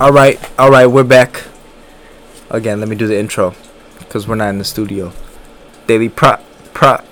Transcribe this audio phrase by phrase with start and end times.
[0.00, 1.44] All right, all right, we're back.
[2.48, 3.54] Again, let me do the intro,
[4.08, 5.12] cause we're not in the studio.
[5.86, 6.42] Daily prop,
[6.72, 7.04] prop,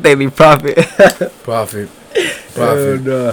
[0.00, 0.76] daily profit.
[1.42, 1.90] Profit.
[2.54, 3.00] Profit.
[3.00, 3.32] And, uh,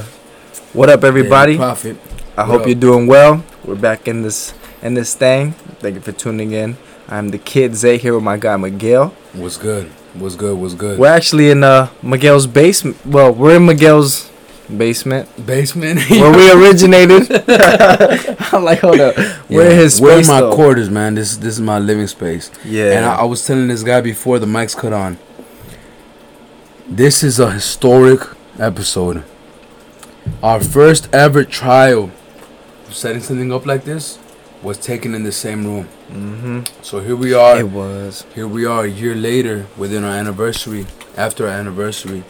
[0.74, 1.54] what up, everybody?
[1.54, 1.98] Yeah, profit.
[2.36, 2.68] I hope up?
[2.68, 3.42] you're doing well.
[3.64, 5.54] We're back in this in this thing.
[5.80, 6.76] Thank you for tuning in.
[7.08, 9.16] I'm the kid Zay here with my guy Miguel.
[9.32, 9.86] What's good?
[10.14, 10.58] What's good?
[10.58, 11.00] What's good?
[11.00, 12.98] We're actually in uh Miguel's basement.
[13.06, 14.30] Well, we're in Miguel's
[14.78, 16.00] basement Basement.
[16.10, 17.30] where we originated.
[18.54, 19.16] I'm like, hold up,
[19.50, 20.28] we're in his We're space.
[20.28, 20.56] my though.
[20.56, 21.16] quarters, man.
[21.16, 22.50] This this is my living space.
[22.64, 22.92] Yeah.
[22.98, 25.18] And I, I was telling this guy before the mics cut on.
[26.88, 28.22] This is a historic
[28.60, 29.24] episode.
[30.42, 32.12] Our first ever trial
[32.88, 34.20] of setting something up like this
[34.62, 35.88] was taken in the same room.
[36.10, 36.62] mm-hmm.
[36.82, 37.60] So here we are.
[37.60, 38.26] It was.
[38.34, 40.86] Here we are a year later, within our anniversary,
[41.18, 42.24] after our anniversary,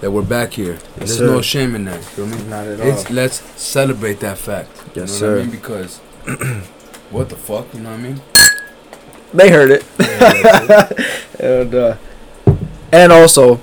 [0.00, 0.74] that we're back here.
[0.98, 2.02] Yes, There's no shame in that.
[2.04, 2.36] Feel me?
[2.44, 4.70] Not at It's, let's celebrate that fact.
[4.94, 5.38] You Yes, know what sir.
[5.38, 5.50] I mean?
[5.50, 5.98] Because
[7.10, 7.72] what the fuck?
[7.74, 8.20] You know what I mean?
[9.34, 9.84] They heard it.
[11.40, 11.96] and uh,
[12.92, 13.60] and also,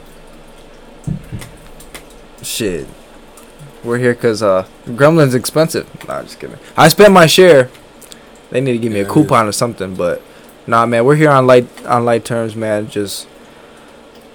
[2.41, 2.88] shit,
[3.83, 5.88] we're here because uh, Gremlin's expensive.
[6.08, 6.58] Nah, just kidding.
[6.77, 7.69] I spent my share.
[8.49, 10.21] They need to give me Yeah, a coupon or something, but
[10.67, 12.88] nah, man, we're here on light on light terms, man.
[12.89, 13.27] Just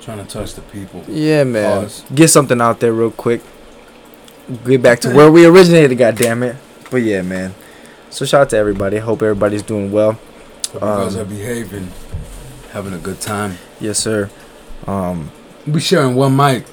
[0.08, 1.04] Trying to touch the people.
[1.06, 2.04] yeah, man, Pause.
[2.14, 3.42] get something out there real quick.
[4.64, 6.56] Get back to where we originated, goddamn it.
[6.90, 7.54] But yeah, man.
[8.08, 8.96] So shout out to everybody.
[8.96, 10.12] Hope everybody's doing well.
[10.12, 11.90] Hope you guys Um, are behaving,
[12.72, 13.58] having a good time.
[13.80, 14.30] Yes, sir.
[14.86, 15.30] Um,
[15.66, 16.64] We sharing one mic.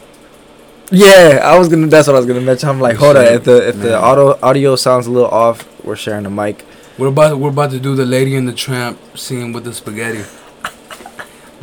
[0.90, 1.88] Yeah, I was gonna.
[1.88, 2.70] That's what I was gonna mention.
[2.70, 3.26] I'm like, hold on.
[3.26, 4.02] If the if the Man.
[4.02, 6.64] auto audio sounds a little off, we're sharing a mic.
[6.98, 10.24] We're about we're about to do the Lady and the Tramp scene with the spaghetti.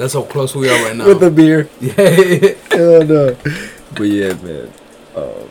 [0.03, 1.07] That's how close we are right now.
[1.07, 1.71] With the beer.
[1.81, 1.95] yeah.
[2.77, 3.37] Hell no.
[3.95, 4.73] But yeah, man.
[5.15, 5.45] Uh,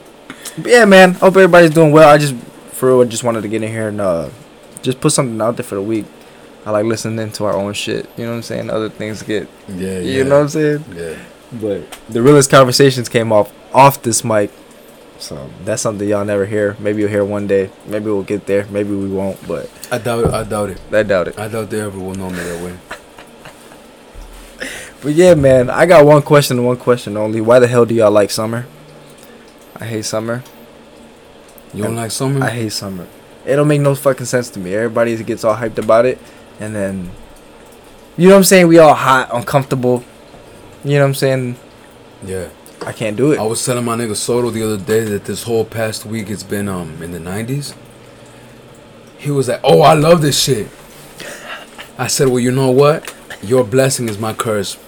[0.58, 1.14] but yeah, man.
[1.14, 2.10] Hope everybody's doing well.
[2.10, 2.36] I just,
[2.74, 4.30] for real, I just wanted to get in here and uh,
[4.82, 6.06] just put something out there for the week.
[6.66, 8.10] I like listening to our own shit.
[8.18, 8.70] You know what I'm saying?
[8.70, 9.48] Other things get.
[9.70, 10.00] Yeah.
[10.00, 10.84] You know what I'm saying?
[10.98, 11.18] Yeah.
[11.54, 14.52] But the realest conversations came off off this mic.
[15.18, 16.76] So that's something y'all never hear.
[16.78, 17.70] Maybe you'll hear one day.
[17.88, 18.66] Maybe we'll get there.
[18.66, 19.48] Maybe we won't.
[19.48, 20.34] But I doubt it.
[20.34, 20.82] I doubt it.
[20.92, 21.40] I doubt it.
[21.40, 22.98] I doubt they ever will know me that way.
[25.02, 27.42] But yeah, man, I got one question and one question only.
[27.42, 28.68] Why the hell do y'all like summer?
[29.76, 30.44] I hate summer.
[31.74, 32.44] You don't like summer?
[32.46, 33.08] I hate summer.
[33.46, 34.76] It don't make no fucking sense to me.
[34.76, 36.20] Everybody gets all hyped about it,
[36.60, 37.10] and then,
[38.16, 38.68] you know what I'm saying?
[38.68, 40.04] We all hot, uncomfortable.
[40.84, 41.56] You know what I'm saying?
[42.24, 42.50] yeah.
[42.84, 43.38] I can't do it.
[43.38, 46.42] I was telling my nigga Soto the other day that this whole past week it's
[46.42, 47.76] been um in the nineties.
[49.20, 50.68] He was like, "Oh, I love this shit."
[52.00, 53.14] I said, "Well, you know what?
[53.44, 54.80] Your blessing is my curse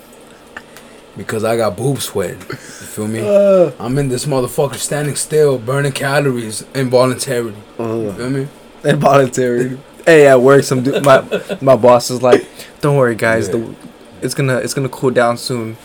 [1.18, 2.38] because I got boob sweat.
[2.38, 3.20] You feel me?
[3.22, 7.56] Uh, I'm in this motherfucker standing still, burning calories involuntarily.
[7.80, 8.18] Uh, You ugh.
[8.18, 8.48] feel me?
[8.84, 9.78] involuntary.
[10.06, 11.24] hey, at work, some dude, my
[11.62, 12.46] my boss is like,
[12.82, 13.48] "Don't worry, guys.
[13.48, 13.54] Yeah.
[13.58, 13.76] The
[14.22, 15.76] it's gonna it's gonna cool down soon."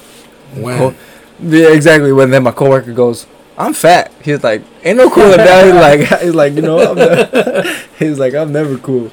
[0.54, 0.96] When?
[1.40, 2.12] Yeah, exactly.
[2.12, 6.20] When then my coworker goes, "I'm fat." He's like, "Ain't no cooling down." He's like,
[6.22, 9.12] "He's like, you know, I'm he's like, I'm never cool."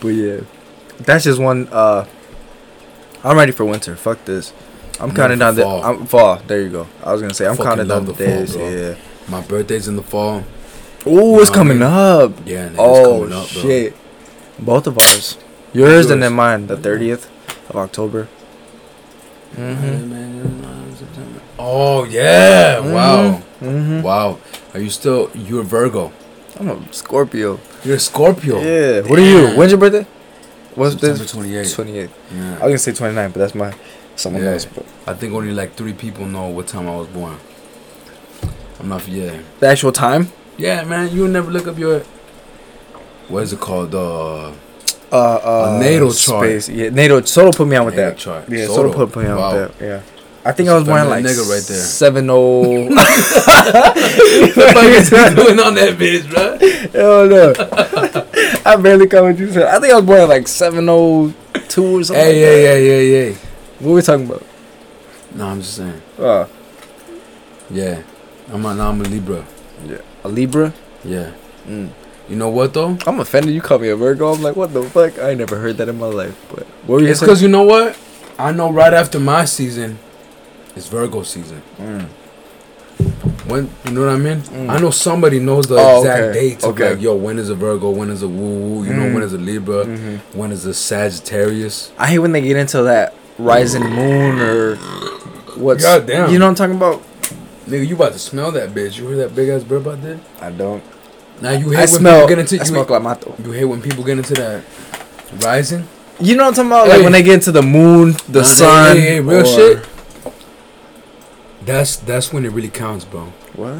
[0.00, 0.40] But yeah,
[0.98, 1.68] that's just one.
[1.70, 2.06] Uh,
[3.22, 3.94] I'm ready for winter.
[3.94, 4.52] Fuck this.
[5.00, 6.36] I'm counting down the for I'm, fall.
[6.46, 6.86] There you go.
[7.02, 8.56] I was gonna say I'm counting down the the fall, days.
[8.56, 8.68] bro.
[8.68, 8.94] yeah.
[9.28, 10.44] My birthday's in the fall.
[11.06, 12.32] Ooh, it's coming up.
[12.44, 13.96] Yeah, nigga, Oh coming up, shit!
[14.58, 15.38] Both of ours.
[15.72, 16.66] Yours, and then mine.
[16.66, 17.30] The thirtieth
[17.70, 18.28] of October.
[19.54, 20.64] Mm-hmm.
[21.58, 22.80] Oh yeah!
[22.80, 24.02] Wow, Mm-hmm.
[24.02, 24.38] wow.
[24.74, 25.30] Are you still?
[25.34, 26.12] You're Virgo.
[26.58, 27.58] I'm a Scorpio.
[27.84, 28.60] You're a Scorpio.
[28.60, 29.00] Yeah.
[29.08, 29.46] What are you?
[29.48, 29.56] Damn.
[29.56, 30.06] When's your birthday?
[30.74, 31.74] What's September this?
[31.76, 31.84] 28th.
[31.84, 32.10] 28th.
[32.30, 32.50] I Yeah.
[32.52, 33.74] was gonna say 29, but that's my
[34.20, 34.52] someone Yeah.
[34.52, 34.66] else.
[34.66, 37.36] But I think only like three people know what time I was born.
[38.78, 39.06] I'm not.
[39.08, 39.38] Yeah.
[39.60, 40.28] the actual time?
[40.56, 41.10] Yeah, man.
[41.14, 42.00] You never look up your.
[43.28, 43.94] What is it called?
[43.94, 44.52] Uh.
[45.12, 46.44] Uh, uh, natal chart.
[46.62, 46.68] space.
[46.68, 47.24] Yeah, natal.
[47.26, 48.18] Soto put me on with natal that.
[48.18, 48.48] chart.
[48.48, 48.92] Yeah, Soto.
[48.92, 49.52] Soto put, me on Wow.
[49.62, 49.84] with that.
[49.84, 50.00] Yeah.
[50.42, 51.76] I think I was born like nigga right there.
[51.76, 52.60] seven oh.
[52.86, 52.94] What
[54.54, 56.56] the fuck is he doing on that bitch, bro?
[56.94, 57.52] Hell no.
[58.70, 59.52] I barely come with you.
[59.52, 59.64] Said.
[59.64, 61.32] I think I was born like seven oh
[61.68, 62.24] two or something.
[62.24, 63.36] Hey, like yeah, yeah, yeah, yeah.
[63.80, 64.44] What we talking about?
[65.34, 66.00] No, I'm just saying.
[66.18, 66.46] Uh,
[67.70, 68.02] Yeah.
[68.52, 69.44] I'm a, no, I'm a Libra.
[69.86, 69.98] Yeah.
[70.24, 70.72] A Libra.
[71.04, 71.32] Yeah.
[71.68, 71.90] Mm.
[72.28, 72.98] You know what though?
[73.06, 73.54] I'm offended.
[73.54, 74.32] You call me a Virgo.
[74.34, 75.18] I'm like, what the fuck?
[75.18, 76.36] I ain't never heard that in my life.
[76.50, 77.28] But what were you It's saying?
[77.28, 77.96] because you know what?
[78.38, 79.98] I know right after my season,
[80.76, 81.62] it's Virgo season.
[81.78, 82.06] Mm.
[83.46, 84.38] When you know what I mean?
[84.42, 84.70] Mm.
[84.70, 86.32] I know somebody knows the Oh, exact okay.
[86.40, 86.90] dates of Okay.
[86.90, 87.90] like, yo, when is a Virgo?
[87.90, 88.84] When is a woo woo?
[88.84, 89.14] You know, Mm.
[89.14, 89.84] when is a Libra?
[89.84, 91.90] hmm When is a Sagittarius?
[91.98, 94.76] I hate when they get into that rising moon or
[95.56, 95.82] what's.
[95.82, 96.30] Goddamn.
[96.30, 97.02] You know what I'm talking about?
[97.66, 98.98] Nigga, you about to smell that bitch?
[98.98, 100.20] You hear that big ass burp I did?
[100.40, 100.82] I don't.
[101.40, 102.14] Now you hate I when smell.
[102.16, 103.44] people get into I you, smell clamato.
[103.44, 104.64] you hate when people get into that
[105.42, 105.86] rising.
[106.20, 106.88] You know what I'm talking about?
[106.88, 108.96] Like when they get into the moon, the Nah, hey, sun.
[108.96, 109.86] hey, hey, real or- shit.
[111.64, 113.26] That's that's when it really counts, bro.
[113.54, 113.74] What?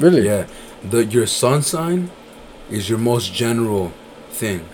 [0.00, 0.22] Really?
[0.26, 0.46] Yeah,
[0.82, 2.10] the your sun sign
[2.70, 3.92] is your most general
[4.30, 4.68] thing.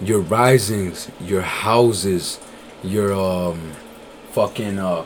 [0.00, 2.38] Your risings, your houses,
[2.82, 3.72] your um,
[4.32, 5.04] fucking uh,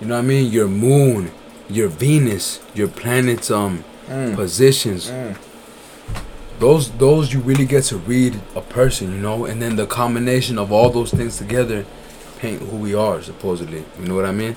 [0.00, 0.52] you know what I mean.
[0.52, 1.32] Your moon,
[1.68, 4.34] your Venus, your planets um Mm.
[4.36, 5.10] positions.
[5.10, 5.36] Mm.
[6.60, 10.58] Those those you really get to read a person, you know, and then the combination
[10.58, 11.84] of all those things together
[12.38, 13.84] paint who we are supposedly.
[14.00, 14.56] You know what I mean?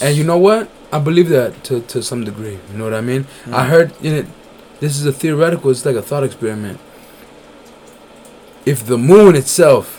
[0.00, 0.70] And you know what?
[0.92, 2.58] I believe that to, to some degree.
[2.72, 3.26] You know what I mean?
[3.52, 3.68] I Mm.
[3.68, 4.26] heard in it.
[4.80, 5.70] This is a theoretical.
[5.70, 6.78] It's like a thought experiment.
[8.66, 9.96] If the moon itself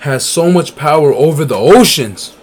[0.00, 2.36] has so much power over the oceans,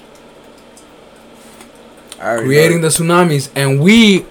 [2.19, 4.25] creating the tsunamis, and we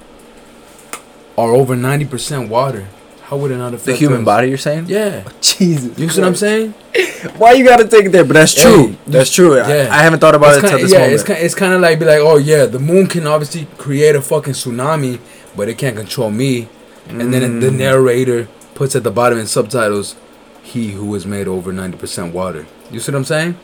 [1.39, 2.89] are over ninety percent water,
[3.25, 4.25] how would it not affect the human us?
[4.25, 4.49] body.
[4.49, 4.87] You're saying?
[4.89, 5.99] Yeah, Jesus.
[5.99, 6.71] you see what I'm saying?
[7.39, 8.25] Why you gotta take it there?
[8.25, 8.89] But that's true.
[8.89, 9.59] you- that's true.
[9.61, 9.89] I- yeah.
[9.95, 11.15] I, haven't thought about it's it till this yeah, moment.
[11.15, 14.17] it's kind, it's kind of like be like, oh yeah, the moon can obviously create
[14.17, 15.21] a fucking tsunami,
[15.57, 16.69] but it can't control me.
[17.09, 17.77] And then the Mm.
[17.79, 20.17] narrator puts at the bottom in subtitles,
[20.67, 23.59] "He who is made over ninety percent water." You see what I'm saying?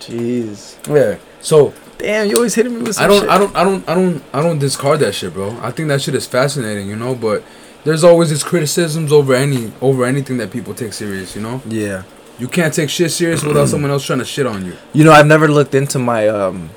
[0.00, 0.76] Jeez.
[0.86, 1.18] Yeah.
[1.40, 3.28] So Damn, you always hitting me with I don't, shit.
[3.28, 5.58] I don't, I don't, I don't, I don't discard that shit, bro.
[5.60, 7.16] I think that shit is fascinating, you know.
[7.16, 7.42] But
[7.82, 11.60] there's always these criticisms over any, over anything that people take serious, you know.
[11.66, 12.04] Yeah.
[12.38, 14.74] You can't take shit serious without someone else trying to shit on you.
[14.92, 16.70] You know, I've never looked into my um,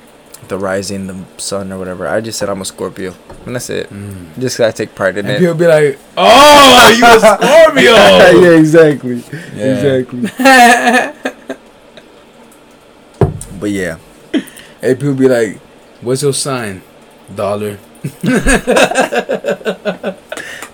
[0.52, 2.06] the rising, the sun or whatever.
[2.06, 3.14] I just said I'm a Scorpio,
[3.46, 3.88] and that's it.
[3.88, 4.36] Mm.
[4.38, 5.38] Just 'cause I take pride in And it.
[5.40, 7.92] people be like, "Oh, you a Scorpio?"
[8.44, 9.24] yeah, exactly.
[9.56, 9.72] Yeah.
[9.72, 10.28] Exactly.
[13.62, 13.96] But yeah,
[14.80, 15.58] Hey, people be like,
[16.02, 16.82] "What's your sign?"
[17.30, 17.78] Dollar.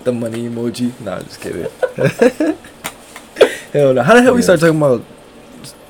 [0.02, 0.88] the money emoji.
[1.04, 1.68] Nah, just kidding.
[3.76, 4.00] hell no.
[4.02, 5.04] How the hell we start talking about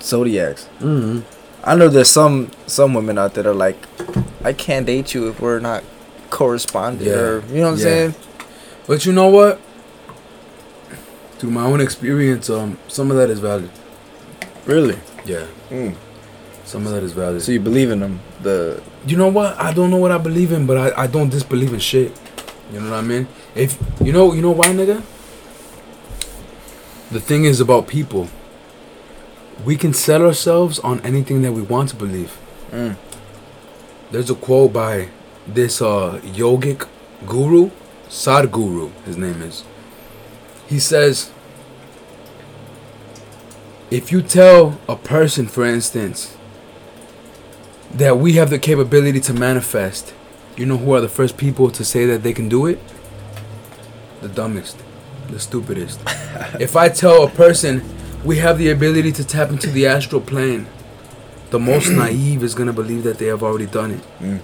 [0.03, 0.67] zodiacs?
[0.83, 1.23] Mm-hmm.
[1.65, 3.77] I know there's some some women out there that are like,
[4.45, 5.85] I can't date you if we're not
[6.31, 7.07] corresponding.
[7.09, 7.15] Yeah.
[7.15, 7.83] Or, you know what I'm Yeah.
[7.83, 8.15] saying?
[8.87, 9.61] But you know what?
[11.39, 13.71] Through my own experience, um, some of that is valid.
[14.67, 14.99] Really?
[15.25, 15.95] Yeah, Mm.
[16.65, 17.43] some of that is valid.
[17.43, 18.21] So you believe in them?
[18.43, 19.59] The you know what?
[19.59, 22.13] I don't know what I believe in, but I, I don't disbelieve in shit.
[22.73, 23.27] You know what I mean?
[23.55, 25.03] If you know you know why, nigga?
[27.11, 28.29] The thing is about people.
[29.65, 32.39] We can set ourselves on anything that we want to believe.
[32.71, 32.97] mm.
[34.11, 35.09] There's a quote by
[35.47, 36.87] this uh yogic
[37.27, 37.71] guru,
[38.09, 39.65] Sadhguru, his name is.
[40.67, 41.31] He says
[43.91, 46.37] if you tell a person, for instance,
[47.91, 50.13] that we have the capability to manifest,
[50.57, 52.79] you know who are the first people to say that they can do it?
[54.21, 54.77] The dumbest,
[55.31, 56.01] the stupidest.
[56.61, 57.83] if I tell a person
[58.25, 60.67] we have the ability to tap into the astral plane,
[61.51, 64.43] the most naive is gonna believe that they have already done it.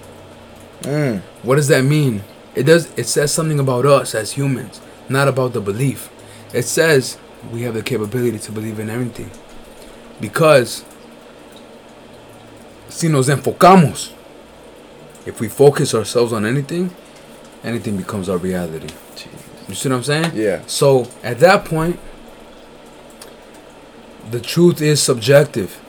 [0.81, 1.21] Mm.
[1.43, 2.23] What does that mean?
[2.53, 2.91] It does.
[2.97, 6.09] It says something about us as humans, not about the belief.
[6.53, 7.17] It says
[7.51, 9.31] we have the capability to believe in everything,
[10.21, 10.85] because
[12.89, 14.13] si nos enfocamos,
[15.25, 16.95] if we focus ourselves on anything,
[17.63, 18.93] anything becomes our reality.
[19.67, 20.31] You see what I'm saying?
[20.35, 20.61] Yeah.
[20.67, 21.99] So at that point,
[24.31, 25.79] the truth is subjective,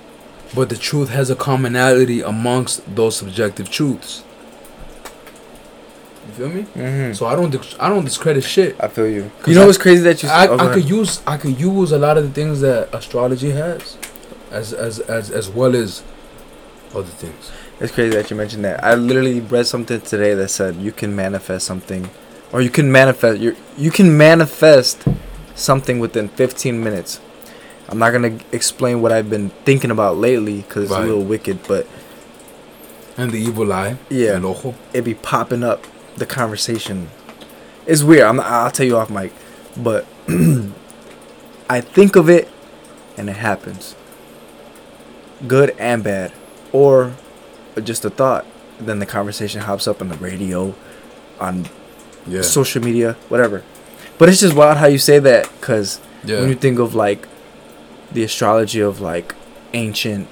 [0.55, 4.23] but the truth has a commonality amongst those subjective truths.
[6.29, 6.63] You feel me?
[6.63, 7.13] Mm-hmm.
[7.15, 8.77] So I don't dis- I don't discredit shit.
[8.81, 9.31] I feel you.
[9.47, 10.29] You know I- what's crazy that you?
[10.29, 13.97] I, I could use I could use a lot of the things that astrology has,
[14.51, 16.03] as as as as well as
[16.95, 17.53] other things.
[17.79, 18.83] It's crazy that you mentioned that.
[18.83, 22.09] I literally read something today that said you can manifest something,
[22.53, 25.05] or you can manifest you you can manifest
[25.55, 27.21] something within 15 minutes.
[27.89, 31.05] I'm not gonna explain what I've been thinking about lately because it's Right.
[31.05, 31.87] a little wicked, but
[33.17, 33.97] And the evil eye.
[34.11, 34.39] Yeah.
[34.93, 35.85] It be popping up
[36.17, 37.09] the conversation.
[37.87, 38.25] It's weird.
[38.25, 39.33] I'm I'll tell you off mic,
[39.77, 40.05] but
[41.71, 42.49] I think of it
[43.17, 43.95] and it happens.
[45.47, 46.33] Good and bad,
[46.73, 47.13] or
[47.83, 48.45] just a thought.
[48.81, 50.75] Then the conversation hops up on the radio,
[51.41, 51.67] on
[52.27, 52.43] Yeah.
[52.43, 53.63] social media, whatever.
[54.19, 56.41] But it's just wild how you say that because yeah.
[56.41, 57.27] when you think of like
[58.17, 59.29] the astrology of like
[59.85, 60.27] ancient,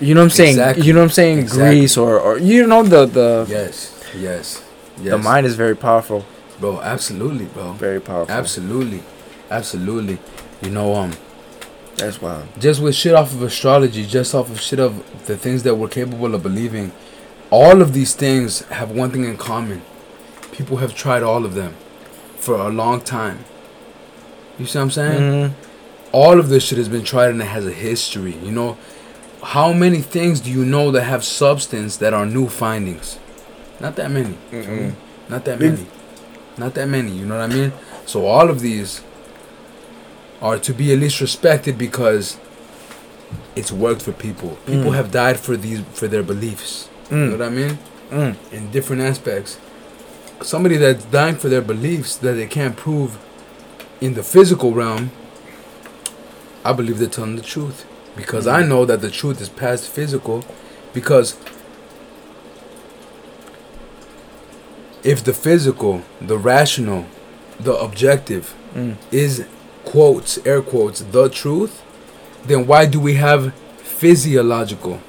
[0.00, 0.50] you know what I'm saying?
[0.58, 0.86] Exactly.
[0.86, 1.38] You know what I'm saying?
[1.40, 1.78] Exactly.
[1.80, 3.74] Greece or or you know the the yes.
[4.28, 4.62] Yes.
[5.02, 5.10] Yes.
[5.14, 6.20] the mind is very powerful.
[6.60, 6.80] bro.
[6.94, 7.72] Absolutely, bro.
[7.88, 8.32] Very powerful.
[8.40, 9.02] Absolutely.
[9.50, 10.18] Absolutely.
[10.62, 11.12] You know, um,
[11.96, 12.44] That's wild.
[12.66, 14.92] just with shit off of astrology, just off of shit of
[15.26, 16.92] the things that we're capable of believing,
[17.50, 19.82] all of these things have one thing in common.
[20.52, 21.74] People have tried all of them.
[22.46, 23.38] for a long time.
[24.58, 25.20] You see what I'm saying?
[25.22, 25.50] Mhm.
[26.20, 28.36] All of this shit has been tried and it has a history.
[28.46, 28.76] You know,
[29.42, 33.18] how many things do you know that have substance that are new findings?
[33.80, 34.34] Not that many.
[34.52, 34.94] Mm-mm.
[35.28, 35.86] Not that many.
[36.56, 37.10] Not that many.
[37.10, 37.72] You know what I mean?
[38.06, 39.02] So all of these
[40.40, 42.38] are to be at least respected because
[43.56, 44.50] it's worked for people.
[44.66, 44.98] People Mm.
[45.00, 46.88] have died for these for their beliefs.
[47.10, 47.38] You know Mm.
[47.38, 47.78] what I mean?
[48.12, 48.36] Mm.
[48.52, 49.58] In different aspects.
[50.42, 53.10] Somebody that's dying for their beliefs that they can't prove
[54.00, 55.10] in the physical realm,
[56.64, 57.84] I believe they're telling the truth.
[58.16, 58.68] Because I Mm.
[58.68, 60.44] know that the truth is past physical.
[60.92, 61.34] Because
[65.02, 67.04] if the physical, the rational,
[67.60, 68.96] the objective Mm.
[69.12, 69.44] is
[69.84, 71.82] quotes, air quotes, the truth,
[72.46, 73.52] then why do we have
[73.82, 75.00] physiological?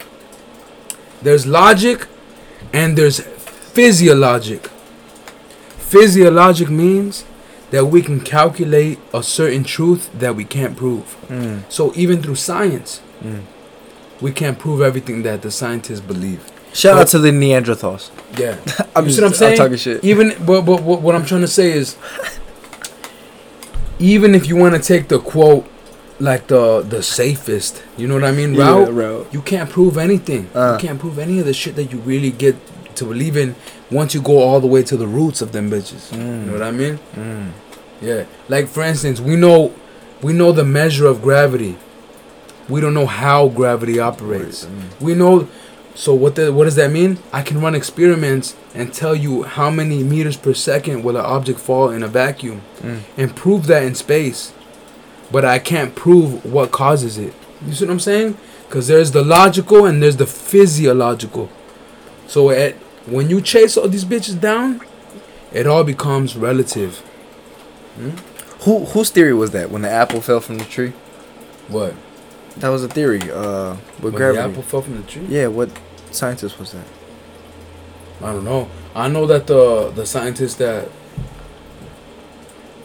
[1.22, 2.08] There's logic
[2.74, 3.20] and there's
[3.74, 4.70] physiologic.
[5.78, 7.24] Physiologic means
[7.76, 11.18] that we can calculate a certain truth that we can't prove.
[11.28, 11.64] Mm.
[11.70, 13.42] So even through science, Mm.
[14.22, 16.40] we can't prove everything that the scientists believe.
[16.74, 18.04] Shout But- out to the Neanderthals.
[18.40, 18.56] Yeah.
[18.96, 19.52] I'm you see what I'm saying?
[19.60, 20.04] I'm talking shit.
[20.06, 21.98] Even but, but, but what I'm trying to say is
[24.00, 25.66] even if you want to take the quote
[26.20, 29.28] like the the safest, you know what I mean, route, route.
[29.32, 30.50] you can't prove anything.
[30.56, 30.78] Uh.
[30.80, 32.56] you can't prove any of the shit that you really get
[32.96, 33.56] to believe in
[33.92, 36.12] once you go all the way to the roots of them bitches.
[36.14, 37.00] You know what I mean?
[37.16, 37.52] Mm.
[38.02, 38.26] Yeah.
[38.50, 39.74] Like for instance, we know
[40.22, 41.78] we know the measure of gravity.
[42.68, 44.68] We don't know how gravity operates.
[45.00, 45.48] We know
[45.94, 47.20] so what the, what does that mean?
[47.32, 51.60] I can run experiments and tell you how many meters per second will an object
[51.60, 53.00] fall in a vacuum Mm.
[53.18, 54.52] and prove that in space.
[55.32, 57.34] But I can't prove what causes it.
[57.66, 58.38] You see what I'm saying?
[58.70, 61.50] Cuz there's the logical and there's the physiological.
[62.28, 62.74] So at
[63.06, 64.82] when you chase all these bitches down,
[65.54, 67.02] it all becomes relative.
[68.62, 70.94] Who whose theory was that when the apple fell from the tree?
[71.68, 71.94] What?
[72.58, 73.22] That was a theory.
[73.32, 74.42] Uh, with When gravity.
[74.44, 75.26] the apple fell from the tree?
[75.28, 75.70] Yeah, what
[76.12, 76.86] scientist was that?
[78.22, 78.70] I don't know.
[78.96, 80.90] I know that the the scientist that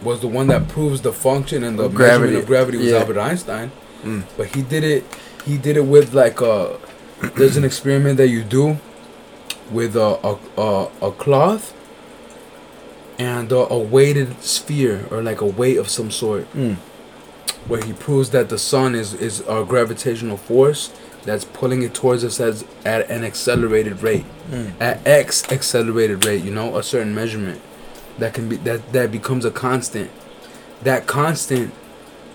[0.02, 2.20] was the one that proves the function and the gravity.
[2.32, 2.98] measurement of gravity was Yeah.
[2.98, 3.70] Albert Einstein.
[4.02, 4.24] Mm.
[4.36, 5.04] But he did it.
[5.44, 6.78] He did it with like a.
[7.36, 8.78] There's an experiment that you do
[9.70, 11.74] with a a a, a cloth
[13.20, 16.76] and a, a weighted sphere or like a weight of some sort, Mm.
[17.68, 20.82] where he proves that the sun is is a gravitational force
[21.26, 24.72] that's pulling it towards us as at an accelerated rate Mm.
[24.80, 27.60] at x accelerated rate you know a certain measurement
[28.18, 30.10] that can be that that becomes a constant
[30.82, 31.72] that constant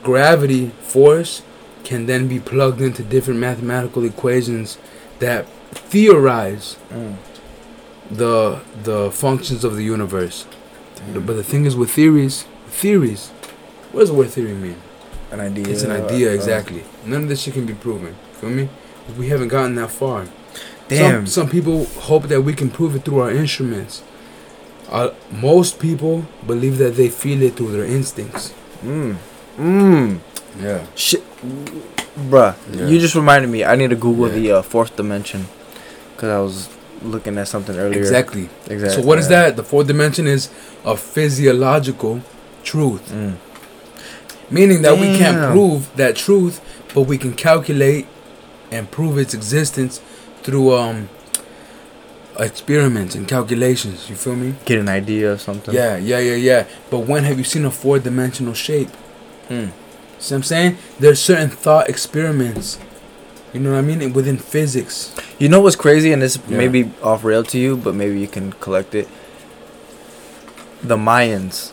[0.03, 0.63] gravity
[0.93, 1.41] force
[1.83, 4.77] can then be plugged into different mathematical equations
[5.19, 5.41] that
[5.73, 7.15] theorize Mm.
[8.11, 10.45] the the functions of the universe
[11.13, 13.29] but the thing is with theories theories
[13.91, 14.77] what does the word theory mean
[15.31, 15.67] An idea.
[15.67, 18.69] it's an idea uh, exactly none of this shit can be proven feel me
[19.17, 20.25] we haven't gotten that far
[20.87, 21.25] Damn.
[21.25, 24.03] some, some people hope that we can prove it through our instruments.
[24.87, 28.53] Uh, most people believe that they feel it through their instincts.
[28.83, 29.15] Mm.
[29.57, 30.19] Mm.
[30.61, 30.85] Yeah.
[30.93, 31.23] Shit.
[32.29, 32.85] Bruh, Yeah.
[32.87, 33.63] you just reminded me.
[33.63, 34.35] I need to Google Yeah.
[34.35, 35.47] the uh, fourth dimension.
[36.15, 36.67] Because I was
[37.03, 37.99] looking at something earlier.
[37.99, 38.49] Exactly.
[38.67, 39.01] Exactly.
[39.01, 39.55] So what is that?
[39.55, 40.49] The fourth dimension is
[40.83, 42.21] a physiological
[42.63, 43.35] truth, Mm.
[44.49, 46.61] meaning that we can't prove that truth,
[46.93, 48.07] but we can calculate
[48.71, 50.01] and prove its existence
[50.43, 51.09] through um
[52.39, 54.09] experiments and calculations.
[54.09, 54.55] You feel me?
[54.65, 55.73] Get an idea of something.
[55.73, 56.65] Yeah, yeah, yeah, yeah.
[56.89, 58.89] But when have you seen a four-dimensional shape?
[59.49, 59.71] Mm.
[60.19, 60.77] See what I'm saying?
[60.99, 62.77] There's certain thought experiments.
[63.55, 64.11] You know what I mean?
[64.11, 65.15] Within physics.
[65.39, 66.57] You know what's crazy, and this Yeah.
[66.57, 69.07] may be off rail to you, but maybe you can collect it.
[70.83, 71.71] The Mayans,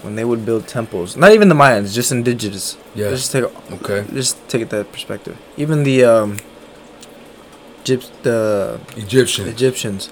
[0.00, 2.78] when they would build temples, not even the Mayans, just indigenous.
[2.94, 3.10] Yeah.
[3.10, 4.04] Just take Okay.
[4.14, 5.36] just take it that perspective.
[5.58, 6.38] Even the um,
[7.84, 9.48] Gyps, the Egyptian.
[9.48, 10.08] Egyptians,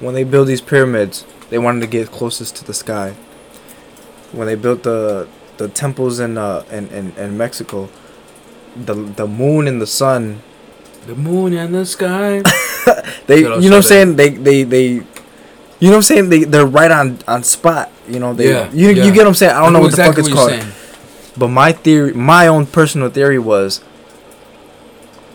[0.00, 3.12] when they built these pyramids, they wanted to get closest to the sky.
[4.32, 5.28] When they built the
[5.58, 7.90] the temples in uh in, in, in Mexico,
[8.74, 10.40] the the moon and the sun,
[11.06, 12.42] The moon and the sky.
[13.26, 14.88] they you know what I'm saying they they they.
[15.80, 16.28] You know what I'm saying?
[16.30, 17.90] They they're right on on spot.
[18.08, 18.50] You know they.
[18.50, 19.04] Yeah, you yeah.
[19.04, 19.54] you get what I'm saying?
[19.54, 20.50] I don't know what the fuck it's called.
[20.50, 20.72] saying.
[21.36, 23.78] But my theory, my own personal theory was,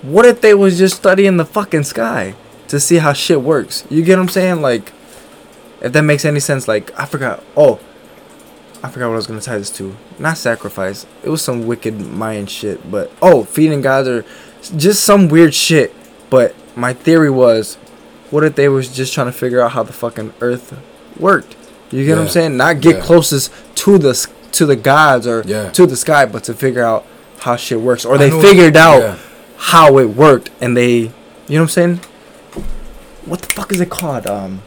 [0.02, 2.36] what if they was just studying the fucking sky
[2.70, 3.86] to see how shit works?
[3.90, 4.62] You get what I'm saying?
[4.62, 4.94] Like,
[5.82, 6.68] if that makes any sense.
[6.68, 7.44] Like, I forgot.
[7.58, 7.80] Oh,
[8.82, 9.96] I forgot what I was gonna tie this to.
[10.18, 11.06] Not sacrifice.
[11.24, 12.90] It was some wicked Mayan shit.
[12.90, 14.26] But oh, feeding gods or
[14.62, 15.94] just some weird shit.
[16.30, 17.76] But my theory was,
[18.30, 20.78] what if they was just trying to figure out how the fucking Earth
[21.20, 21.56] worked?
[21.92, 22.56] You get what I'm saying?
[22.58, 23.02] Not get Yeah.
[23.02, 25.70] closest to the to the gods or Yeah.
[25.72, 27.06] to the sky, but to figure out
[27.40, 28.04] how shit works.
[28.06, 29.16] Or they figured out Yeah.
[29.58, 31.10] how it worked, and they, you
[31.50, 32.00] know what I'm saying?
[33.26, 34.26] What the fuck is it called?
[34.28, 34.62] Um,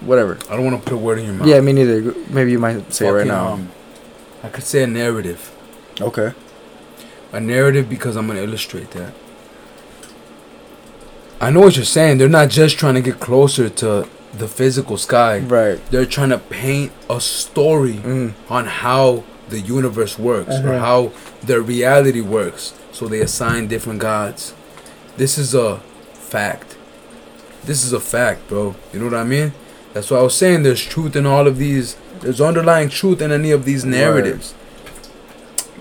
[0.00, 0.38] whatever.
[0.50, 1.46] I don't want to put a word in your mouth.
[1.48, 2.14] Yeah, me neither.
[2.30, 3.54] Maybe you might say it right now.
[3.54, 3.68] um,
[4.42, 5.50] I could say a narrative.
[6.00, 6.32] okay.
[7.34, 9.12] A narrative because I'm gonna illustrate that.
[11.40, 12.18] I know what you're saying.
[12.18, 15.40] They're not just trying to get closer to the physical sky.
[15.40, 15.78] Right.
[15.90, 18.32] They're trying to paint a story Mm.
[18.48, 20.78] on how the universe works or Uh-huh.
[20.78, 21.10] how
[21.44, 22.72] their reality works.
[22.92, 24.54] So they assign different gods.
[25.16, 25.80] This is a
[26.14, 26.76] fact.
[27.64, 28.74] This is a fact, bro.
[28.92, 29.52] You know what I mean?
[29.92, 31.96] That's why I was saying there's truth in all of these.
[32.20, 34.54] There's underlying truth in any of these Right.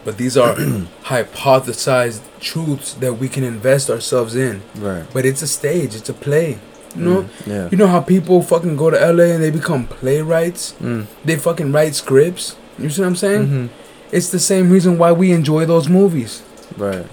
[0.05, 0.55] But these are
[1.03, 4.61] hypothesized truths that we can invest ourselves in.
[4.75, 5.05] Right.
[5.13, 6.59] But it's a stage, it's a play.
[6.95, 7.21] You know?
[7.23, 7.47] Mm.
[7.47, 7.69] Yeah.
[7.71, 10.73] You know how people fucking go to LA and they become playwrights?
[10.73, 11.07] Mm.
[11.25, 12.55] They fucking write scripts.
[12.77, 13.47] You see what I'm saying?
[13.47, 13.65] hmm
[14.11, 16.43] It's the same reason why we enjoy those movies.
[16.77, 17.05] Right.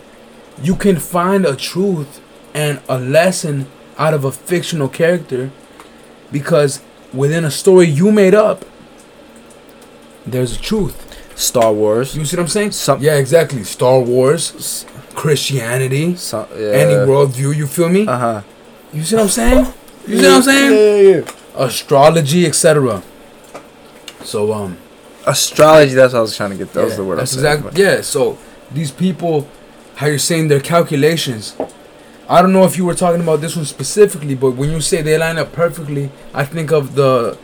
[0.63, 2.21] You can find a truth
[2.55, 3.67] and a lesson
[3.97, 5.51] out of a fictional character
[6.33, 6.83] because
[7.13, 8.65] within a story you made up,
[10.27, 11.07] there's a truth.
[11.41, 12.15] Star Wars.
[12.17, 12.73] You see what I'm saying?
[12.73, 13.65] Some- yeah, exactly.
[13.65, 16.83] Star Wars, Christianity, So, yeah.
[16.83, 18.07] any worldview, you feel me?
[18.07, 18.43] Uh huh.
[18.93, 19.67] You see what I'm saying?
[20.07, 20.73] You see what I'm saying?
[20.73, 21.65] Yeah, yeah, yeah.
[21.67, 23.03] Astrology, etc.
[24.25, 24.77] So, um,
[25.27, 25.95] Astrology.
[25.95, 26.73] That's what I was trying to get.
[26.73, 27.15] That was Yeah, the word.
[27.15, 27.83] I That's was exactly.
[27.83, 28.01] Yeah.
[28.03, 28.39] So
[28.71, 29.49] these people,
[29.97, 31.57] how you're saying their calculations.
[32.29, 35.03] I don't know if you were talking about this one specifically, but when you say
[35.03, 37.37] they line up perfectly, I think of the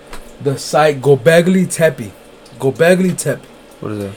[0.43, 2.12] the site Gobekli Tepe.
[2.61, 3.43] Gobekli Tepe.
[3.80, 4.14] What is that?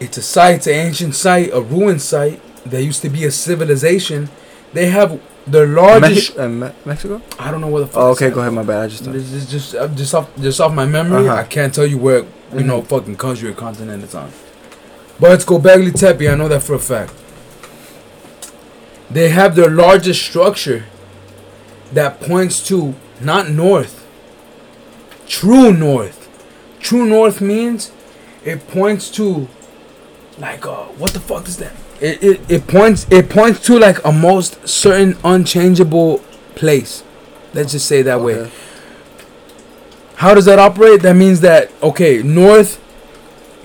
[0.00, 3.30] It's a site, it's an ancient site, a ruined site that used to be a
[3.30, 4.28] civilization.
[4.72, 6.36] They have the largest.
[6.36, 7.22] Mex- uh, Me- Mexico.
[7.38, 7.96] I don't know where the fuck.
[8.02, 8.30] Oh, okay.
[8.30, 8.52] Go ahead.
[8.52, 8.84] My bad.
[8.84, 9.04] I just.
[9.04, 11.28] This is just uh, just off just off my memory.
[11.28, 11.36] Uh-huh.
[11.36, 12.86] I can't tell you where you know Mhm.
[12.88, 14.30] fucking country or continent it's on.
[15.20, 16.28] But it's Gobekli Tepe.
[16.28, 17.12] I know that for a fact.
[19.10, 20.86] They have their largest structure
[21.92, 24.04] that points to not north,
[25.28, 26.20] true north.
[26.80, 27.92] True north means
[28.44, 29.48] it points to
[30.38, 31.72] like uh what the fuck is that?
[32.00, 36.18] It, it, it points it points to like a most certain unchangeable
[36.54, 37.04] place.
[37.52, 38.50] Let's just say that way.
[40.16, 41.02] How does that operate?
[41.02, 42.76] That means that okay, north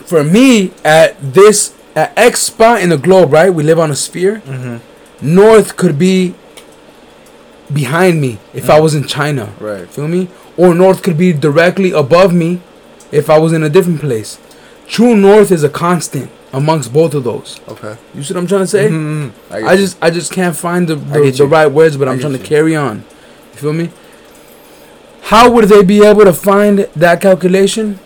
[0.06, 3.50] for me at this at X spot in the globe, right?
[3.50, 4.42] We live on a sphere.
[4.46, 5.36] Mm-hmm.
[5.36, 6.36] North could be
[7.72, 9.54] behind me if I was in China.
[9.60, 9.88] Right.
[9.90, 10.30] Feel me?
[10.58, 12.62] Or north could be directly above me
[13.12, 14.40] if I was in a different place.
[14.90, 17.62] True north is a constant amongst both of those.
[17.68, 17.96] Okay.
[18.16, 18.90] You see what I'm trying to say?
[18.90, 19.32] Mhm.
[19.50, 19.78] get I you.
[19.78, 22.40] just I just can't find the the, the right words, but I I'm trying to
[22.40, 23.04] carry on.
[23.54, 23.92] You feel me?
[25.32, 28.00] How would they be able to find that calculation?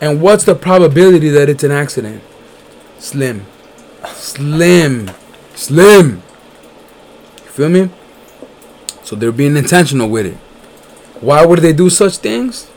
[0.00, 2.22] And what's the probability that it's an accident?
[3.00, 3.44] Slim.
[4.14, 5.10] Slim.
[5.56, 6.22] Slim.
[7.44, 7.90] You feel me?
[9.02, 10.36] So they're being intentional with it.
[11.20, 12.68] Why would they do such things?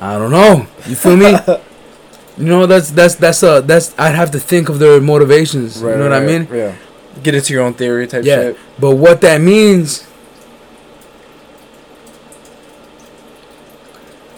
[0.00, 0.66] I don't know.
[0.86, 1.30] You feel me?
[2.38, 5.82] you know that's that's that's a that's I'd have to think of their motivations.
[5.82, 6.48] Right, you know what I mean?
[6.52, 6.74] Yeah.
[7.22, 8.36] Get into your own theory type Yeah.
[8.36, 8.58] shit.
[8.78, 10.04] But what that means.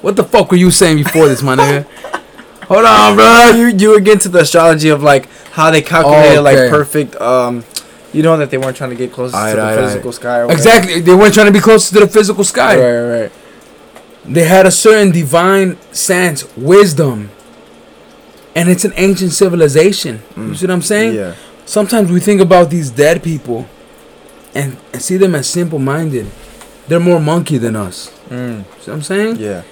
[0.00, 1.84] What the fuck were you saying before this, my nigga?
[2.68, 3.50] Hold on, bro.
[3.56, 6.70] you you were getting to the astrology of like how they calculated like Okay.
[6.70, 7.64] perfect um
[8.12, 10.52] you know that they weren't trying to get close to the physical sky or.
[10.52, 11.00] Exactly.
[11.00, 12.76] They weren't trying to be close to the physical sky.
[12.78, 13.32] Right, right.
[14.28, 17.30] They had a certain divine sense, wisdom.
[18.54, 20.20] And it's an ancient civilization.
[20.36, 20.56] You Mm.
[20.56, 21.14] see what I'm saying?
[21.14, 21.32] Yeah.
[21.64, 23.66] Sometimes we think about these dead people
[24.54, 26.26] and, and see them as simple minded.
[26.88, 28.10] They're more monkey than us.
[28.30, 28.64] Mm.
[28.80, 29.36] See what I'm saying?
[29.36, 29.62] Yeah.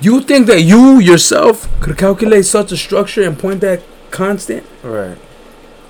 [0.00, 4.64] You think that you yourself could calculate such a structure and point that constant?
[4.82, 5.16] Right.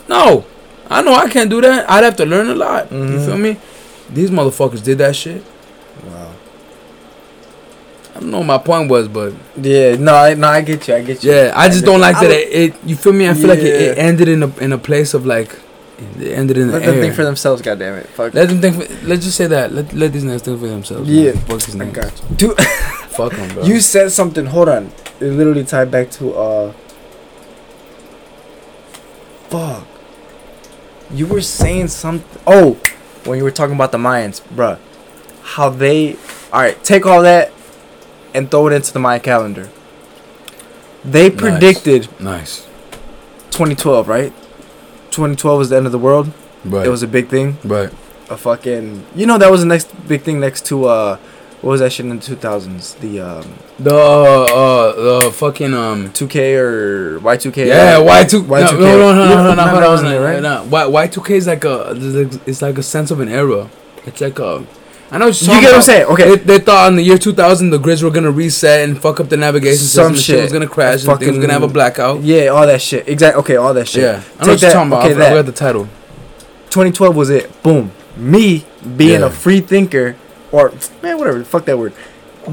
[0.09, 0.45] No.
[0.91, 1.91] I know I can't do that.
[1.91, 2.93] I'd have to learn a lot.
[2.93, 3.27] You Mhm.
[3.27, 3.57] feel me?
[4.13, 5.43] These motherfuckers did that shit.
[8.17, 9.97] I don't know what my point was, but Yeah.
[9.97, 10.95] No, I no, I get you.
[10.95, 11.33] I get you.
[11.33, 12.75] yeah, I just don't like that would- it, it.
[12.87, 13.29] You feel me?
[13.29, 15.51] I feel like it, it ended in a in a place of like,
[16.21, 16.93] it ended in the Let air.
[16.93, 17.61] them think for themselves.
[17.63, 18.07] Goddamn it.
[18.09, 18.35] Fuck.
[18.35, 18.77] let them think.
[18.77, 19.73] For, let's just say that.
[19.73, 21.09] Let let these niggas think for themselves.
[21.11, 21.33] Yeah.
[21.33, 21.43] man.
[21.45, 21.93] Fuck these I niggas.
[21.95, 22.37] got you.
[22.37, 22.61] Dude,
[23.15, 23.65] Fuck them, bro.
[23.65, 24.47] you said something.
[24.47, 24.93] Hold on.
[25.21, 26.73] It literally tied back to uh.
[29.49, 29.87] Fuck.
[31.13, 32.43] You were saying something.
[32.47, 32.75] Oh,
[33.25, 34.79] when you were talking about the Mayans, bruh.
[35.43, 36.17] How they.
[36.53, 37.53] Alright, take all that
[38.35, 39.69] and throw it into the Mayan calendar.
[41.05, 41.39] They Nice.
[41.41, 42.67] predicted nice.
[43.51, 44.33] 2012, right?
[45.11, 46.33] 2012 was the end of the world.
[46.65, 46.87] Right.
[46.87, 47.59] It was a big thing.
[47.65, 47.91] right.
[48.31, 49.05] a fucking.
[49.15, 51.17] You know that was the next big thing next to uh,
[51.61, 52.95] what was that shit in the two thousands?
[52.95, 57.69] The um, The uh the fucking um two K or Y two K.
[57.69, 58.97] yeah Y two Y two no K.
[58.99, 60.43] no no no no no that hold on, wasn't hold it, on, right?
[60.43, 61.65] no Y Y two K is like
[65.23, 65.49] a it's like a sense of an era.
[65.49, 66.05] It's like a I know what You you're get what I'm saying?
[66.07, 66.29] Okay.
[66.29, 69.29] They, they thought in the year 2000 the grids were gonna reset and fuck up
[69.29, 70.13] the navigation Some system.
[70.15, 70.43] The shit shit.
[70.45, 70.93] was gonna crash.
[70.93, 72.23] And things Fucking- was gonna have a blackout.
[72.23, 73.09] Yeah, all that shit.
[73.09, 73.41] Exactly.
[73.41, 74.03] Okay, all that shit.
[74.03, 75.05] Yeah, I know Take what you're that- talking about.
[75.11, 75.89] Okay, I forgot the title.
[76.71, 77.63] 2012 was it.
[77.63, 77.93] Boom.
[78.17, 78.65] Me
[78.97, 79.27] being Yeah.
[79.27, 80.17] a free thinker,
[80.53, 80.73] or
[81.03, 81.43] man, whatever.
[81.45, 81.93] Fuck that word.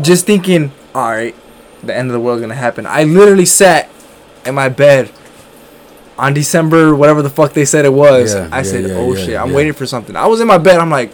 [0.02, 1.36] Just thinking, all right,
[1.84, 2.86] the end of the world's gonna happen.
[2.86, 3.90] I literally sat
[4.46, 5.10] in my bed
[6.18, 8.34] on December, whatever the fuck they said it was.
[8.36, 10.16] Yeah, I yeah, said, oh shit, I'm waiting for something.
[10.16, 10.80] I was in my bed.
[10.80, 11.12] I'm like,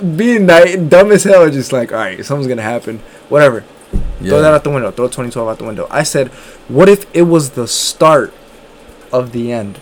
[0.00, 2.98] being night, dumb as hell, just like, all right, something's gonna happen.
[3.28, 3.64] Whatever.
[4.20, 4.90] Throw that out the window.
[4.90, 5.86] Throw 2012 out the window.
[5.90, 6.28] I said,
[6.68, 8.32] what if it was the start
[9.12, 9.78] of the end?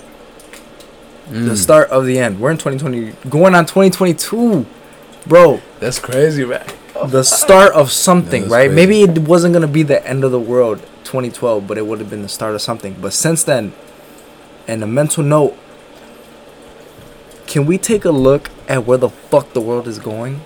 [1.31, 1.57] the Mm.
[1.57, 2.41] start of the end.
[2.41, 4.65] We're in 2020, going on 2022,
[5.27, 5.61] bro.
[5.79, 6.65] That's crazy, man.
[7.05, 8.71] The start of something, right?
[8.71, 8.75] crazy.
[8.75, 12.09] Maybe it wasn't gonna be the end of the world, 2012, but it would have
[12.09, 12.97] been the start of something.
[12.99, 13.73] But since then,
[14.67, 15.55] and a mental note,
[17.47, 20.41] can we take a look at where the fuck the world is going?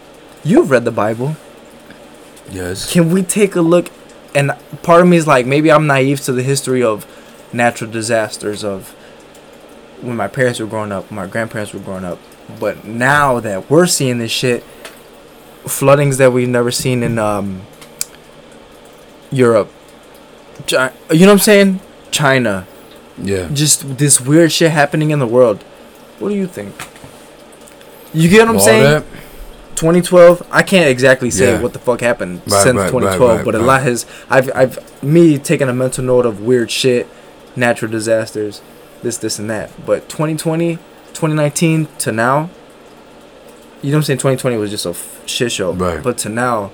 [0.44, 1.36] You've read the Bible.
[2.50, 2.90] Yes.
[2.92, 3.90] Can we take a look?
[4.34, 7.06] And part of me is like, maybe I'm naive to the history of
[7.52, 8.90] natural disasters of
[10.00, 12.18] when my parents were growing up, my grandparents were growing up.
[12.58, 14.62] But now that we're seeing this shit,
[15.66, 17.62] floodings that we've never seen in um,
[19.30, 19.70] Europe,
[20.66, 21.80] Chi- you know what I'm saying?
[22.10, 22.66] China,
[23.16, 23.48] Yeah.
[23.52, 25.62] just this weird shit happening in the world.
[26.18, 26.74] What do you think?
[28.14, 28.82] You get what I'm saying?
[28.84, 29.04] that-
[29.76, 31.60] 2012 i can't exactly say Yeah.
[31.60, 35.02] what the fuck happened Right, since right, 2012 right, but a lot has i've i've
[35.02, 37.08] me taking a mental note of weird shit
[37.56, 38.60] natural disasters
[39.02, 39.70] this this and that.
[39.84, 40.76] But 2020
[41.14, 42.50] 2019 to now
[43.80, 44.18] you know what i'm saying?
[44.18, 45.72] 2020 was just a f- shit show.
[45.72, 46.00] Right.
[46.02, 46.70] but to now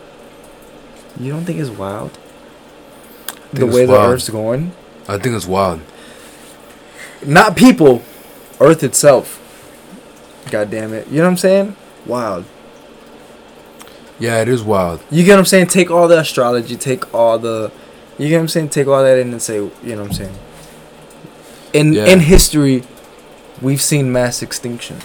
[1.18, 2.10] you don't think it's wild?
[3.52, 4.72] The think it's way the earth's going?
[5.08, 5.80] I think it's wild.
[7.24, 8.02] not people
[8.60, 9.37] earth itself
[10.50, 12.44] god damn it you know what i'm saying wild
[14.20, 14.98] Yeah, it is wild.
[15.12, 15.68] You get what I'm saying?
[15.68, 17.70] Take all the astrology, take all the,
[18.18, 18.70] you get what I'm saying?
[18.70, 20.34] Take all that in and say, you know what I'm saying?
[21.72, 22.06] In Yeah.
[22.12, 22.82] in history,
[23.62, 24.96] we've seen mass extinction.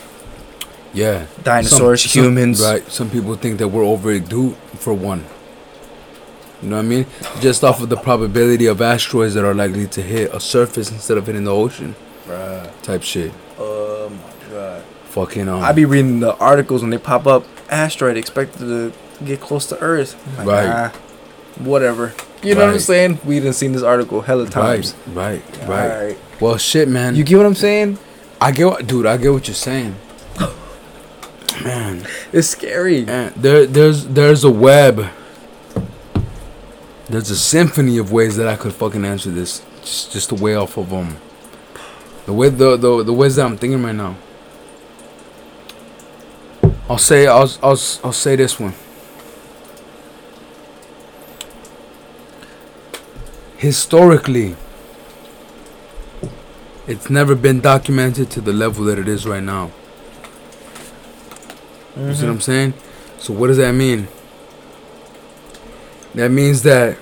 [0.94, 1.26] Yeah.
[1.44, 2.60] Dinosaurs, Some- some- humans.
[2.62, 2.84] right.
[2.92, 5.26] Some people think that we're overdue for one.
[6.64, 7.06] You know what I mean?
[7.40, 11.18] Just off of the probability of asteroids that are likely to hit a surface instead
[11.20, 11.94] of hitting the ocean,
[12.28, 12.66] Bruh.
[12.82, 13.32] type shit.
[13.60, 14.82] Oh my god.
[15.14, 15.62] Fucking um.
[15.64, 17.46] I be reading the articles when they pop up.
[17.70, 20.16] Asteroid expected to get close to Earth.
[20.40, 20.68] Like, Right.
[20.68, 20.92] "Ah,
[21.60, 22.14] whatever.
[22.42, 23.20] You know what I'm saying?
[23.24, 24.96] We done seen this article hella right, times.
[25.08, 25.92] right, right.
[25.92, 26.18] Alright.
[26.42, 27.16] Well, shit, man.
[27.16, 27.98] You get what I'm saying?
[28.42, 29.06] I get, what, dude.
[29.06, 29.96] I get what you're saying.
[31.64, 33.06] Man, It's scary.
[33.06, 35.06] man, there, there's, there's a web.
[37.08, 39.62] There's a symphony of ways that I could fucking answer this.
[39.82, 41.16] Just, just the way off of um,
[42.26, 44.16] the way the the the ways that I'm thinking right now.
[46.90, 48.74] I'll say I'll I'll I'll say this one.
[53.58, 54.58] Historically,
[56.86, 59.72] it's never been documented to the level that it is right now.
[61.96, 62.30] You see what mm-hmm.
[62.30, 62.74] I'm saying?
[63.20, 64.10] So what does that mean?
[66.16, 66.98] That means that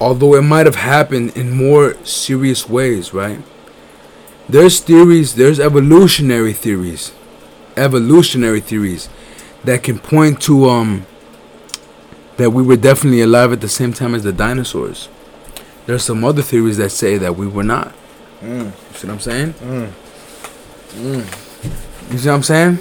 [0.00, 3.40] although it might have happened in more serious ways, right?
[4.48, 7.12] There's theories, there's evolutionary theories,
[7.76, 9.10] evolutionary theories
[9.68, 11.04] that can point to um
[12.38, 15.08] that we were definitely alive at the same time as the dinosaurs.
[15.86, 17.92] There's some other theories that say that we were not.
[18.42, 19.52] Mm, You see what I'm saying?
[19.54, 19.90] mm,
[20.94, 22.12] mm.
[22.12, 22.78] You see what I'm saying?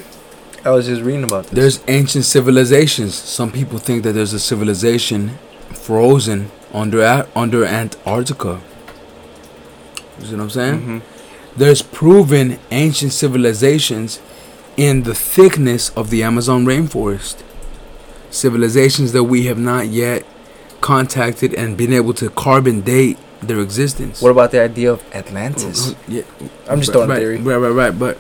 [0.64, 1.54] I was just reading about this.
[1.54, 3.16] There's ancient civilizations.
[3.16, 5.38] Some people think that there's a civilization
[5.74, 8.62] frozen under under Antarctica.
[10.20, 10.82] You see what I'm saying?
[10.82, 11.02] Mhm.
[11.58, 14.20] There's proven ancient civilizations
[14.78, 17.44] in the thickness of the Amazon rainforest.
[18.30, 20.26] Civilizations that we have not yet
[20.82, 24.22] contacted and been able to carbon date their existence.
[24.22, 25.92] What about the idea of Atlantis?
[25.92, 26.22] Uh, yeah,
[26.70, 27.38] I'm just throwing right, theory.
[27.38, 28.00] Right, right, right.
[28.00, 28.18] But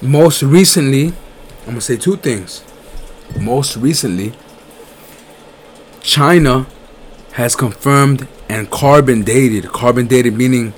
[0.00, 1.08] most recently,
[1.62, 2.62] I'm gonna say two things.
[3.40, 4.32] Most recently,
[6.00, 6.66] China
[7.32, 9.66] has confirmed and carbon dated.
[9.68, 10.72] Carbon dated meaning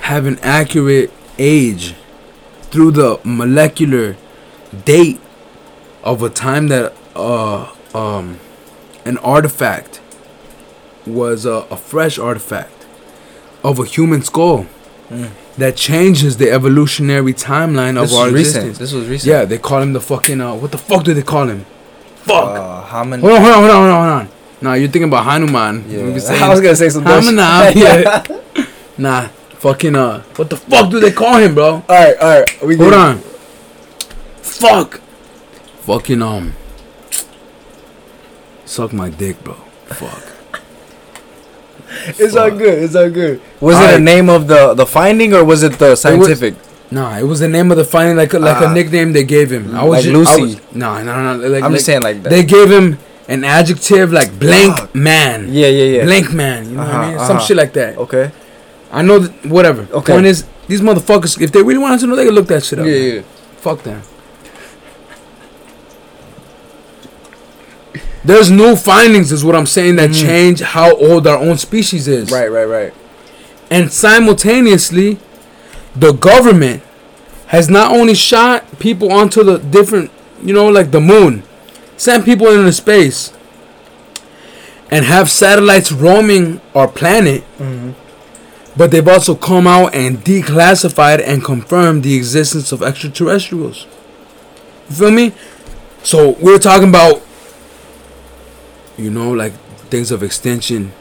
[0.00, 1.94] have an accurate age
[2.76, 4.18] through the molecular
[4.84, 5.18] date
[6.04, 8.38] of a time that uh um
[9.06, 10.02] an artifact
[11.06, 12.86] was a, a fresh artifact
[13.64, 14.66] of a human skull.
[15.08, 15.30] Mm.
[15.56, 18.66] that changes the evolutionary timeline of our recent.
[18.66, 18.78] existence.
[18.78, 19.30] This was recent.
[19.30, 21.64] Yeah, they call him the fucking uh, what the fuck do they call him?
[22.16, 22.58] Fuck.
[22.58, 23.20] Uh, Haman.
[23.20, 24.36] hold on, hold on, hold on, hold on, hold on.
[24.60, 25.84] Nah, you're thinking about Hanuman.
[25.88, 26.00] Yeah.
[26.44, 27.22] I was gonna say some dumb.
[27.22, 27.72] Hanuman.
[27.76, 28.66] Yeah.
[28.98, 29.28] nah,
[29.58, 31.66] fucking uh, what the fuck do they call him, bro?
[31.66, 32.62] All right, all right.
[32.62, 32.94] We Hold good.
[32.98, 33.18] on.
[34.42, 35.00] Fuck.
[35.80, 36.54] Fucking um.
[38.64, 39.54] Suck my dick, bro.
[39.86, 40.22] Fuck.
[42.18, 42.58] It's all Fuck.
[42.58, 42.82] good.
[42.82, 43.40] It's all good.
[43.60, 43.94] Was it Alright.
[44.00, 46.54] a name of the the finding or was it the scientific?
[46.90, 48.70] Nah, it was the name of the finding, like a, like Ah.
[48.70, 49.74] a nickname they gave him.
[49.74, 50.42] I was Like ju- I Lucy.
[50.42, 51.32] was- nah, nah, nah.
[51.48, 52.30] Like, I'm like, just saying like that.
[52.30, 54.94] They gave him an adjective like blank Fuck.
[54.94, 55.48] man.
[55.50, 56.04] yeah, yeah, yeah.
[56.04, 56.68] Blank man.
[56.70, 57.18] You know what I Uh-huh, mean?
[57.26, 57.46] Some uh-huh.
[57.46, 57.96] shit like that.
[57.98, 58.30] Okay.
[58.92, 59.46] I know that.
[59.46, 59.86] Whatever.
[59.92, 60.12] Okay.
[60.12, 62.78] Point is, these motherfuckers, if they really wanted to know, they could look that shit
[62.78, 62.86] up.
[62.86, 63.14] Yeah, man.
[63.16, 63.22] yeah.
[63.58, 64.02] Fuck them.
[68.24, 70.20] There's new findings, is what I'm saying, that Mhm.
[70.20, 72.30] change how old our own species is.
[72.32, 72.92] Right, right, right.
[73.70, 75.18] And simultaneously,
[75.94, 76.82] the government
[77.48, 80.10] has not only shot people onto the different,
[80.44, 81.44] you know, like the moon,
[81.96, 83.30] sent people into space,
[84.90, 87.90] and have satellites roaming our planet, Mm-hmm.
[88.76, 93.86] But they've also come out and declassified and confirmed the existence of extraterrestrials.
[94.90, 95.32] You feel me?
[96.02, 97.22] So we're talking about,
[98.96, 99.52] you know, like
[99.90, 100.92] things of extension,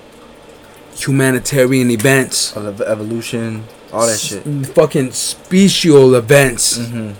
[0.95, 4.43] humanitarian events, Evolution, all that shit.
[4.67, 6.77] fucking special events.
[6.79, 7.13] Mm-hmm.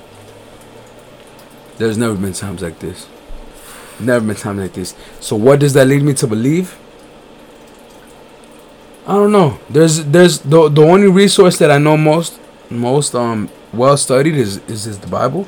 [1.78, 3.08] There's never been times like this.
[4.00, 4.96] Never been times like this.
[5.20, 6.78] So what does that lead me to believe?
[9.08, 9.60] I don't know.
[9.70, 12.40] There's there's the the only resource that I know most
[12.70, 15.48] most um well studied is is, is the Bible.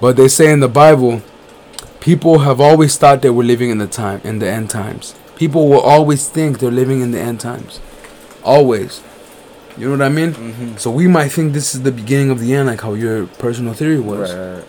[0.00, 1.22] But they say in the Bible,
[2.00, 5.14] people have always thought they were living in the time in the end times.
[5.36, 7.80] People will always think they're living in the end times.
[8.42, 9.02] Always.
[9.76, 10.32] You know what I mean?
[10.32, 10.76] Mm-hmm.
[10.76, 13.72] So we might think this is the beginning of the end, like how your personal
[13.72, 14.34] theory Right, was.
[14.34, 14.64] right, right.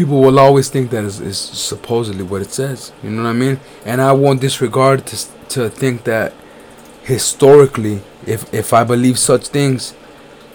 [0.00, 2.90] People will always think that is, is supposedly what it says.
[3.02, 3.60] You know what I mean?
[3.84, 5.16] And I won't disregard to
[5.54, 6.32] to think that
[7.02, 9.94] historically, if if I believe such things,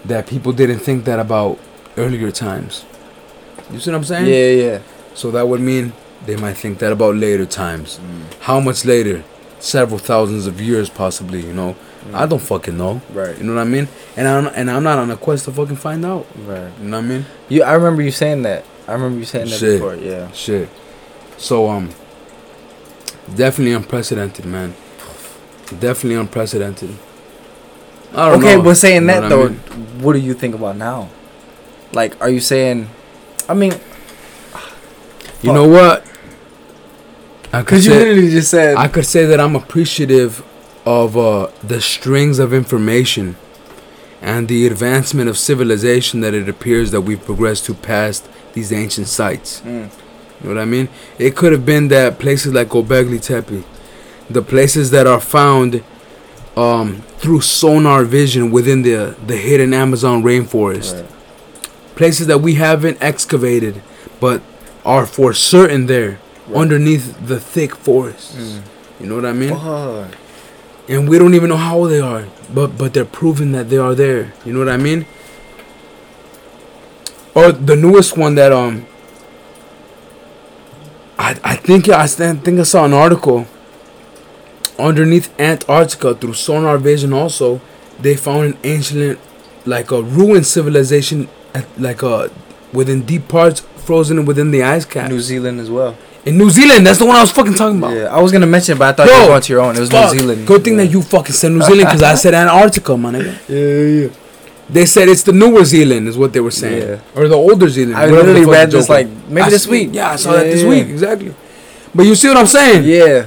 [0.06, 1.60] that people didn't think that about
[1.98, 2.86] earlier times.
[3.72, 4.26] You see what I'm saying?
[4.28, 4.78] Yeah, yeah.
[5.14, 5.94] So that would mean
[6.26, 8.00] they might think that about later times.
[8.00, 8.34] Mm.
[8.42, 9.24] How much later?
[9.60, 11.42] Several thousands of years, possibly.
[11.46, 12.14] You know, Mm.
[12.22, 13.02] I don't fucking know.
[13.12, 13.88] Right, You know what I mean?
[14.18, 16.26] And I'm and I'm not on a quest to fucking find out.
[16.48, 16.72] right.
[16.82, 17.26] You know what I mean?
[17.50, 18.64] You, I remember you saying that.
[18.88, 19.80] I remember you saying that Shit.
[19.80, 19.96] before.
[19.96, 20.32] Yeah.
[20.32, 20.70] Shit.
[21.38, 21.90] So um,
[23.36, 24.74] definitely unprecedented, man.
[25.80, 26.92] Definitely unprecedented.
[28.14, 28.62] I don't Okay, know.
[28.64, 29.60] but saying You know that what I though, mean?
[30.02, 31.10] what do you think about now?
[31.92, 32.90] Like, are you saying?
[33.50, 33.74] I mean,
[35.42, 36.06] you know what?
[37.52, 38.76] Because you say, literally just said.
[38.76, 40.44] I could say that I'm appreciative
[40.86, 43.36] of uh, the strings of information
[44.22, 49.08] and the advancement of civilization that it appears that we've progressed to past these ancient
[49.08, 49.62] sites.
[49.62, 49.90] Mm.
[50.42, 50.90] You know what I mean?
[51.20, 53.64] It could have been that places like Gobekli Tepe,
[54.30, 55.84] the places that are found
[56.58, 61.06] um, through sonar vision within the the hidden Amazon rainforest, Right.
[61.96, 63.82] places that we haven't excavated,
[64.20, 64.42] but
[64.86, 66.62] are for certain there Right.
[66.62, 68.36] underneath the thick forests.
[68.36, 68.62] Mm.
[69.02, 69.50] You know what I mean?
[69.50, 70.16] Fuck.
[70.88, 73.78] And we don't even know how old they are, but but they're proving that they
[73.78, 74.34] are there.
[74.46, 75.06] You know what I mean?
[77.36, 78.88] Or the newest one that um.
[81.20, 83.46] I I think I think I saw an article.
[84.78, 87.62] Underneath Antarctica, through sonar vision, also
[88.00, 89.20] they found an ancient,
[89.66, 92.30] like a ruined civilization, at, like a
[92.74, 95.10] within deep parts, frozen within the ice cap.
[95.10, 95.98] New Zealand as well.
[96.26, 97.96] In New Zealand, that's the one I was fucking talking about.
[97.96, 99.76] Yeah, I was gonna mention, it, but I thought you were going to your own.
[99.78, 100.12] It was Fuck.
[100.12, 100.48] New Zealand.
[100.48, 100.86] Good thing yeah.
[100.86, 103.38] that you fucking said New Zealand because I said Antarctica, my nigga.
[103.48, 104.25] Yeah, yeah, yeah.
[104.70, 107.00] They said it's the newer Zealand, is what they were saying, Yeah.
[107.16, 107.98] or the older Zealand.
[107.98, 109.90] I literally read this like maybe I this week.
[109.94, 111.34] Yeah, I saw that this Yeah, week exactly.
[111.94, 112.84] But you see what I'm saying?
[112.84, 113.26] Yeah.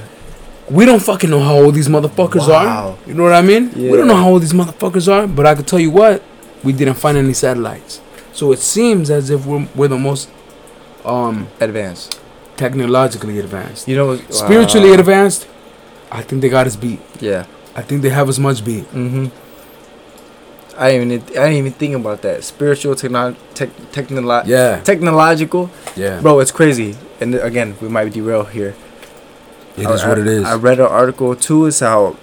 [0.69, 2.89] We don't fucking know how old these motherfuckers Wow.
[2.89, 2.97] are.
[3.07, 3.71] You know what I mean?
[3.73, 5.25] We don't know how old these motherfuckers are.
[5.27, 6.21] But I can tell you what,
[6.63, 8.01] we didn't find any satellites.
[8.33, 10.29] So it seems as if we're, we're the most
[11.05, 12.19] um Advanced.
[12.57, 14.99] technologically advanced, You know, spiritually wow.
[14.99, 15.47] advanced.
[16.11, 16.99] I think they got us beat.
[17.21, 17.45] Yeah.
[17.75, 18.83] I think they have as much beat.
[18.93, 19.27] Mm-hmm.
[20.79, 22.43] I didn't even I didn't even think about that.
[22.43, 25.69] Spiritual techno tech technolo- Yeah, technological.
[25.95, 26.21] yeah.
[26.21, 26.95] Bro, it's crazy.
[27.19, 28.73] And again, we might derail here.
[29.77, 30.45] It I- is what I- it is.
[30.45, 31.65] I read an article too.
[31.65, 32.15] Is how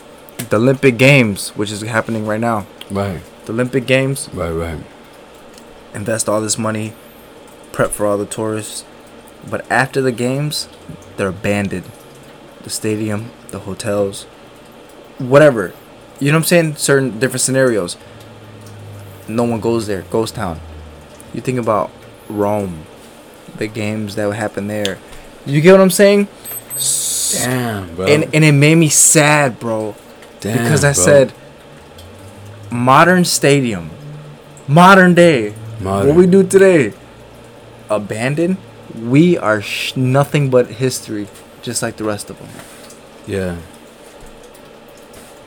[0.51, 4.79] the Olympic Games, which is happening right now, right, the Olympic Games right, right.
[5.95, 6.93] invest all this money,
[7.73, 8.85] prep for all the tourists,
[9.51, 10.69] but after the games,
[11.17, 11.85] they're abandoned.
[12.65, 14.27] The stadium, the hotels,
[15.19, 15.73] whatever.
[16.19, 16.77] you know what I'm saying?
[16.77, 17.97] Certain different scenarios.
[19.29, 20.03] No one goes there.
[20.11, 20.61] Ghost town.
[21.35, 21.91] You think about
[22.29, 22.85] Rome,
[23.57, 24.99] the games that would happen there.
[25.45, 26.29] You get what I'm saying?
[27.33, 28.07] Damn, bro.
[28.07, 29.95] And and it made me sad, bro.
[30.41, 31.03] Damn, because I bro.
[31.05, 31.33] said
[32.71, 33.91] modern stadium,
[34.69, 35.55] modern day.
[35.81, 36.09] Modern.
[36.09, 36.93] What we do today,
[37.91, 38.57] abandoned.
[38.99, 41.29] We are sh- nothing but history,
[41.63, 42.49] just like the rest of them.
[43.27, 43.57] Yeah.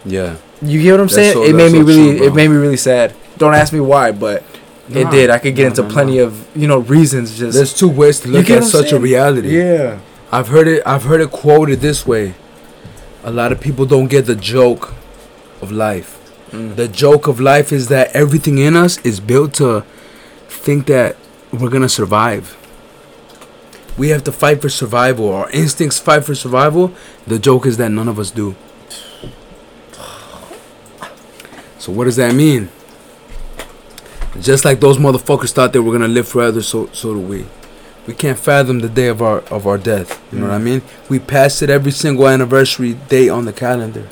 [0.05, 0.35] Yeah.
[0.61, 1.33] You get what I'm That's saying?
[1.33, 3.13] so- it made me so really, true, it made me really sad.
[3.39, 4.43] Don't ask me why, but
[4.89, 5.29] it did.
[5.31, 6.25] I could get Nah, into nah, plenty nah.
[6.25, 7.37] of you know reasons.
[7.37, 9.57] Just There's two ways to look at what I'm such a reality.
[9.57, 9.99] yeah,
[10.31, 10.83] I've heard it.
[10.85, 12.35] I've heard it quoted this way.
[13.23, 14.93] A lot of people don't get the joke
[15.61, 16.15] of life.
[16.51, 16.75] Mm.
[16.75, 19.83] The joke of life is that everything in us is built to
[20.47, 21.15] think that
[21.51, 22.55] we're gonna survive.
[23.97, 25.31] We have to fight for survival.
[25.33, 26.93] Our instincts fight for survival.
[27.27, 28.55] The joke is that none of us do.
[31.77, 32.69] So what does that mean?
[34.41, 37.45] Just like those motherfuckers thought they were gonna live forever, so so do we.
[38.07, 40.19] We can't fathom the day of our of our death.
[40.31, 40.63] You know what I Mm.
[40.63, 40.81] mean?
[41.09, 44.05] We pass it every single anniversary day on the calendar.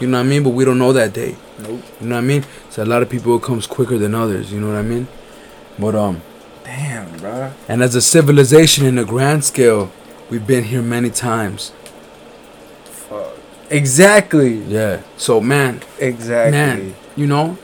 [0.00, 0.42] You know what I mean?
[0.42, 1.36] But we don't know that date.
[1.60, 1.80] Nope.
[2.00, 2.44] You know what I mean?
[2.70, 4.52] So a lot of people it comes quicker than others.
[4.52, 5.06] You know what I mean?
[5.78, 6.22] But um,
[6.64, 7.52] Damn, bro.
[7.68, 9.90] and as a civilization in a grand scale,
[10.30, 11.70] we've been here many times.
[12.84, 13.36] Fuck.
[13.70, 14.54] Exactly.
[14.68, 15.00] Yeah.
[15.16, 16.50] So man, Exactly.
[16.52, 17.56] man, you know,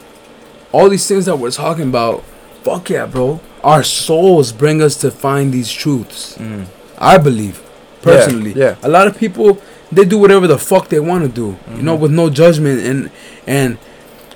[0.72, 2.22] all these things that we're talking about,
[2.62, 3.40] fuck yeah, bro.
[3.62, 6.36] Our souls bring us to find these truths.
[6.38, 6.66] Mm.
[6.98, 7.62] I believe,
[8.02, 8.52] personally.
[8.52, 8.70] yeah.
[8.70, 9.60] yeah, A lot of people
[9.92, 13.10] they do whatever the fuck they want to do, you know, with no judgment and
[13.46, 13.78] and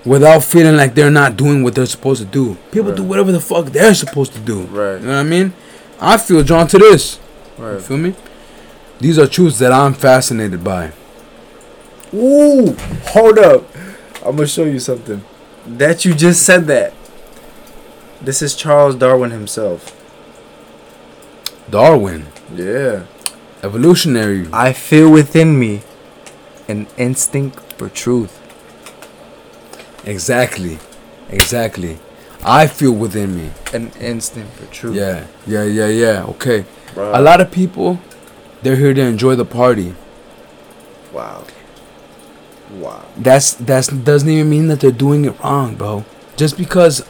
[0.05, 2.57] without feeling like they're not doing what they're supposed to do.
[2.73, 2.97] People Right.
[2.97, 4.63] do whatever the fuck they're supposed to do.
[4.65, 5.01] Right.
[5.01, 5.53] You know what I mean?
[6.01, 7.19] I feel drawn to this.
[7.59, 7.81] You Right.
[7.81, 8.15] feel me?
[9.01, 10.93] These are truths that I'm fascinated by.
[12.13, 13.65] Ooh, hold up.
[14.25, 15.23] I'm gonna show you something.
[15.67, 16.93] That you just said that.
[18.21, 19.93] This is Charles Darwin himself.
[21.71, 23.03] Darwin, Yeah.
[23.63, 24.49] evolutionary.
[24.53, 25.83] I feel within me
[26.69, 28.39] an instinct for truth.
[30.05, 30.79] Exactly.
[31.31, 31.99] Exactly.
[32.45, 33.51] I feel within me.
[33.73, 34.95] An instinct for truth.
[34.97, 35.25] Yeah.
[35.47, 36.25] Yeah, yeah, yeah.
[36.29, 36.65] Okay.
[36.97, 37.99] A lot of people
[38.63, 39.95] they're here to enjoy the party.
[41.13, 41.45] Wow.
[42.81, 43.03] Wow.
[43.17, 46.05] That's that's doesn't even mean that they're doing it wrong, bro.
[46.37, 47.05] Just because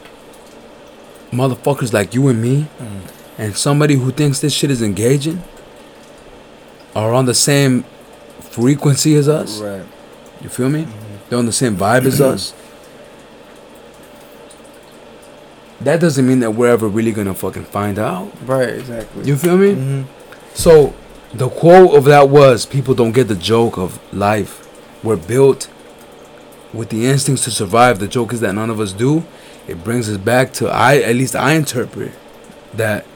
[1.33, 3.00] motherfuckers like you and me Mm.
[3.38, 5.42] and somebody who thinks this shit is engaging
[6.94, 7.85] are on the same
[8.40, 9.59] frequency as us.
[9.61, 9.83] Right.
[10.40, 10.83] You feel me?
[10.85, 11.29] Mhm.
[11.29, 12.53] They're on the same vibe as us.
[15.81, 18.31] That doesn't mean that we're ever really gonna fucking find out.
[18.46, 18.68] Right.
[18.70, 19.24] Exactly.
[19.24, 19.74] You feel me?
[19.74, 20.05] Mhm.
[20.55, 20.94] So
[21.35, 24.63] the quote of that was people don't get the joke of life.
[25.04, 25.68] We're built
[26.72, 28.00] with the instincts to survive.
[28.00, 29.24] The joke is that none of us do.
[29.68, 32.12] It brings us back to I at least I interpret
[32.74, 33.06] that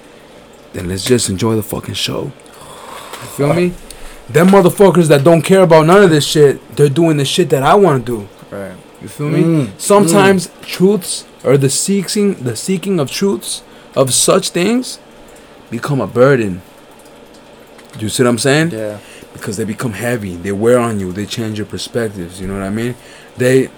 [0.73, 2.25] then let's just enjoy the fucking show.
[2.25, 3.75] You feel me?
[4.29, 7.63] Them motherfuckers that don't care about none of this shit, they're doing the shit that
[7.63, 8.29] I want to do.
[8.55, 8.77] Right.
[9.01, 9.43] You feel me?
[9.43, 13.63] Mm, Sometimes truths or the seeking the seeking of truths
[13.97, 14.99] of such things
[15.71, 16.61] become a burden.
[17.97, 18.71] Do you see what I'm saying?
[18.71, 18.99] Yeah.
[19.33, 20.37] Because they become heavy.
[20.37, 21.13] They wear on you.
[21.13, 22.41] They change your perspectives.
[22.41, 22.95] You know what I mean?
[23.37, 23.71] They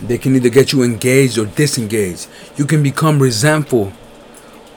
[0.00, 2.28] they can either get you engaged or disengaged.
[2.56, 3.92] You can become resentful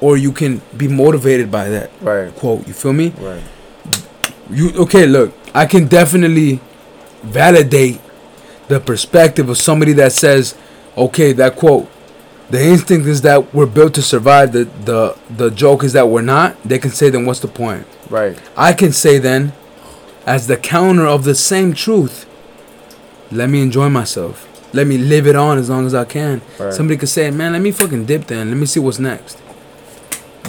[0.01, 2.33] or you can be motivated by that Right.
[2.35, 2.65] quote.
[2.67, 3.13] You feel me?
[3.19, 3.43] Right.
[4.49, 6.59] you okay look i can definitely
[7.21, 7.99] validate
[8.67, 10.55] the perspective of somebody that says
[10.97, 11.87] okay that quote
[12.49, 16.23] the instinct is that we're built to survive the the the joke is that we're
[16.23, 18.39] not they can say then what's the point Right.
[18.57, 19.53] i can say then
[20.35, 22.15] as the counter of the same truth
[23.31, 24.35] let me enjoy myself
[24.73, 26.73] let me live it on as long as i can Right.
[26.73, 29.37] somebody could say man let me fucking dip then let me see what's next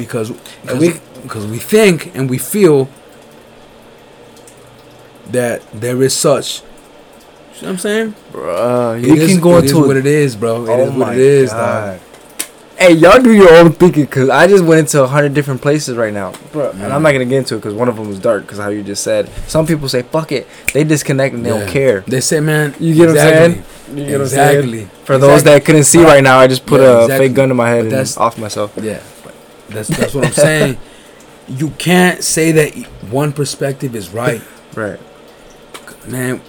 [0.02, 0.32] because
[0.78, 2.88] we- because we think and we feel
[5.30, 6.62] that there is such.
[7.56, 8.14] You know what I'm saying?
[8.32, 10.64] Bruh, It you is- can go it is into what it is, bro.
[10.64, 12.00] It oh is what it is, God.
[12.00, 12.00] dog.
[12.80, 15.98] Hey, y'all do your own thinking, cause I just went into a hundred different places
[15.98, 16.70] right now, bro.
[16.70, 18.70] And I'm not gonna get into it, cause one of them was dark, cause how
[18.70, 19.28] you just said.
[19.48, 21.58] Some people say fuck it, they disconnect and they Yeah.
[21.58, 22.00] don't care.
[22.06, 23.50] They say, man, You get what I'm saying?
[23.52, 24.00] exactly.
[24.00, 24.56] You get what I'm saying?
[24.60, 24.88] Exactly.
[25.04, 27.28] For those that couldn't see right now, I just put Yeah, a exactly.
[27.28, 28.72] fake gun to my head But and that's- off myself.
[28.80, 29.00] Yeah,
[29.68, 30.78] that's that's what I'm saying.
[31.48, 32.72] You can't say that
[33.10, 34.40] one perspective is right,
[34.74, 34.98] Right.
[36.08, 36.40] man.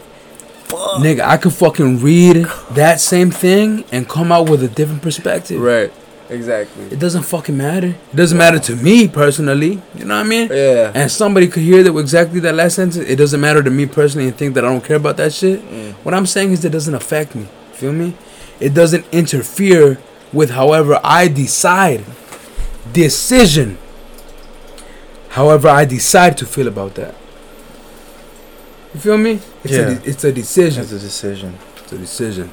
[0.69, 5.59] Nigga, I could fucking read that same thing and come out with a different perspective.
[5.59, 5.91] Right.
[6.31, 6.85] Exactly.
[6.85, 7.87] It doesn't fucking matter.
[8.11, 9.81] It doesn't matter to me personally.
[9.95, 10.47] You know what I mean?
[10.49, 10.91] Yeah.
[10.95, 12.97] And somebody could hear that exactly that last sentence.
[12.97, 15.61] It doesn't matter to me personally and think that I don't care about that shit.
[15.61, 15.93] Mm.
[16.03, 17.47] What I'm saying is it doesn't affect me.
[17.73, 18.15] Feel me?
[18.59, 19.99] It doesn't interfere
[20.33, 22.03] with however I decide.
[22.93, 23.77] Decision.
[25.29, 27.15] However I decide to feel about that.
[28.93, 29.39] You feel me?
[29.63, 29.79] It's Yeah.
[29.89, 30.83] a de- it's a decision.
[30.83, 31.53] It's a decision.
[31.83, 32.51] It's a decision.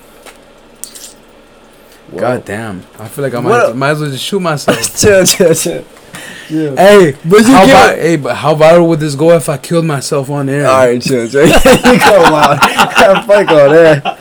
[2.10, 2.20] Whoa.
[2.20, 2.82] God damn.
[2.98, 4.96] I feel like I might, might as well just shoot myself.
[4.98, 5.84] chill, chill, chill.
[6.50, 6.74] Yeah.
[6.76, 9.58] hey, But you how get- vi- hey, but how viral would this go if I
[9.58, 10.66] killed myself on air?
[10.66, 11.46] All right, chill, chill.
[11.60, 12.58] Come on,
[13.26, 14.18] fuck all that.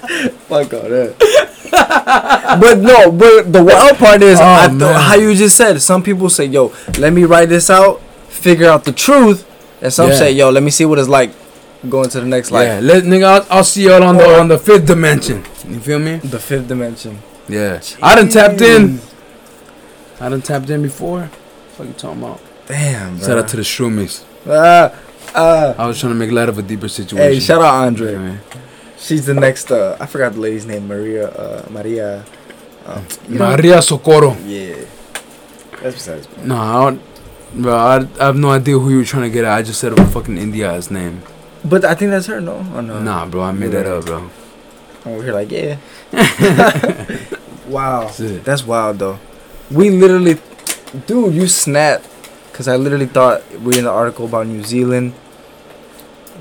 [0.50, 1.16] Fuck all that.
[2.60, 5.82] but no, but the wild part is, Oh, th- how you just said.
[5.82, 9.46] Some people say, "Yo, let me write this out, figure out the truth,"
[9.82, 10.16] and some Yeah.
[10.18, 11.32] say, "Yo, let me see what it's like
[11.90, 14.48] going to the next life." yeah, let nigga, I'll, I'll see y'all on the on
[14.50, 15.46] the fifth dimension.
[15.68, 16.18] You feel me?
[16.18, 17.20] The fifth dimension.
[17.48, 19.00] Yeah, I done tapped in.
[20.20, 21.30] I done tapped in before.
[21.78, 22.42] What you talking about?
[22.68, 23.28] Damn, bro.
[23.28, 24.24] Shout out to the Shroomies.
[24.48, 24.94] Ah,
[25.36, 25.76] ah.
[25.78, 27.32] I was trying to make light of a deeper situation.
[27.34, 28.12] Hey, shout out Andre.
[28.14, 28.40] Yeah, man.
[28.98, 29.72] She's the next.
[29.72, 30.88] Uh, I forgot the lady's name.
[30.88, 31.30] Maria.
[31.30, 32.26] Uh, Maria.
[32.86, 34.36] Um, you know- Maria Socorro.
[34.46, 34.76] Yeah.
[35.82, 36.28] That's besides.
[36.44, 37.02] No, I don't.
[37.54, 39.54] Bro, I, I have no idea who you were trying to get at.
[39.54, 41.22] I just said a fucking India's name.
[41.64, 42.42] But I think that's her.
[42.42, 42.66] No.
[42.74, 43.00] Oh no.
[43.02, 44.30] Nah, bro, I made You're that up, bro.
[45.06, 45.78] Over here, like yeah.
[47.68, 48.08] wow.
[48.08, 48.44] That's.
[48.44, 49.20] That's wild though.
[49.72, 50.38] We literally,
[51.06, 52.04] dude, you snap.
[52.54, 55.14] Cause I literally thought reading an article about New Zealand,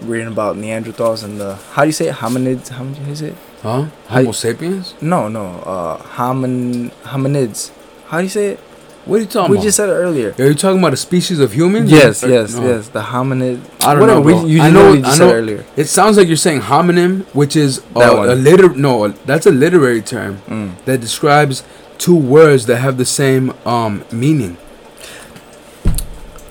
[0.00, 2.14] reading about Neanderthals and the how do you say it?
[2.14, 2.68] hominids?
[2.68, 3.34] How do you say it?
[3.62, 3.86] Huh?
[4.08, 4.94] Homo sapiens?
[5.02, 5.44] No, no.
[5.44, 7.70] Uh, homin hominids.
[8.06, 8.60] How do you say it?
[9.06, 9.62] What are you talking we about?
[9.62, 10.34] We just said it earlier.
[10.38, 11.90] Are you talking about a species of humans?
[11.90, 12.62] Yes, Or- yes, no.
[12.68, 12.88] yes.
[12.88, 13.60] The hominid.
[13.84, 14.42] I don't whatever, know.
[14.44, 14.96] We, you I know.
[14.96, 15.30] just I said know.
[15.30, 15.64] it earlier.
[15.76, 18.68] It sounds like you're saying homonym, which is That a, a liter.
[18.70, 20.84] No, that's a literary term Mm.
[20.86, 21.62] that describes
[21.98, 24.56] two words that have the same um meaning.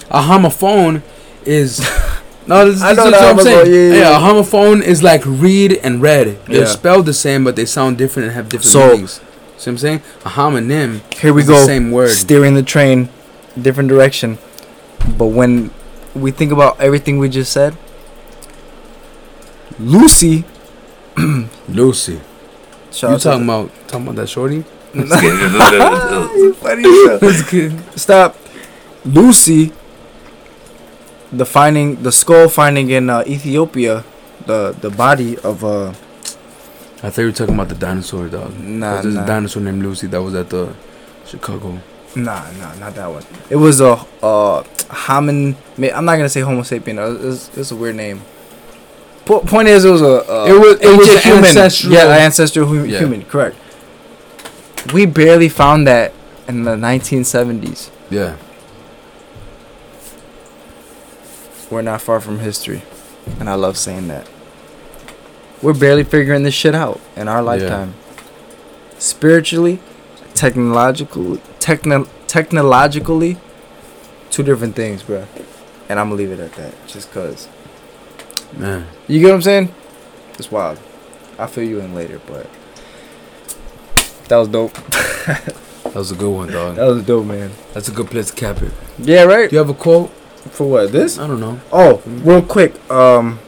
[0.09, 1.01] A homophone
[1.45, 1.85] is.
[2.47, 3.65] No, this, I this know is what I'm saying.
[3.65, 4.17] yeah, yeah, yeah, yeah.
[4.17, 6.37] a homophone is like read and read.
[6.45, 6.65] They're Yeah.
[6.65, 9.19] spelled the same, but they sound different and have different So- meanings.
[9.66, 10.01] See what I'm saying?
[10.24, 11.66] A homonym Here we go.
[11.66, 12.09] same word.
[12.11, 13.09] steering the train
[13.59, 14.38] different direction
[15.18, 15.72] but when
[16.13, 17.76] we think about everything we just said
[19.80, 20.43] lucy
[21.68, 22.22] Lucy.
[22.91, 24.61] shout You talking about talking about that shorty?
[24.93, 25.07] Funny
[26.86, 27.18] as hell.
[27.20, 27.74] That's good.
[27.99, 28.36] stop
[29.03, 29.74] lucy
[31.32, 34.03] the finding the skull finding in uh, ethiopia
[34.45, 35.91] the the body of uh
[37.05, 38.57] I thought you were talking about the dinosaur dog.
[38.59, 40.73] nah There's nah, a dinosaur named Lucy that was at the
[41.25, 41.79] Chicago.
[42.15, 43.91] nah nah not that one it was a
[44.23, 44.63] uh
[45.03, 45.53] homin
[45.93, 48.21] i'm not gonna say homo sapien uh, it's, it's a weird name
[49.25, 52.07] Po- point is it was a uh, It was- it was an human ancestral- yeah
[52.27, 52.99] ancestral hu- Yeah.
[52.99, 53.57] human correct
[54.93, 56.13] we barely found that
[56.47, 58.37] in the 1970s Yeah.
[61.69, 62.81] we're not far from history
[63.39, 64.25] and i love saying that
[65.61, 67.93] we're barely figuring this shit out in our lifetime
[68.97, 69.79] spiritually
[70.33, 73.37] technologically techno- technologically
[74.29, 75.25] two different things bro
[75.89, 77.47] and i'm gonna leave it at that just cause
[78.57, 78.85] Man.
[79.07, 79.73] you get what i'm saying
[80.37, 80.79] it's wild
[81.39, 82.47] i'll fill you in later but
[84.27, 84.73] that was dope
[85.85, 86.75] That was a good one, dog.
[86.75, 88.73] that was dope man That's a good place to cap it.
[88.99, 90.09] yeah right Do you have a quote?
[90.51, 91.59] for what this I don't know.
[91.71, 93.39] oh real quick um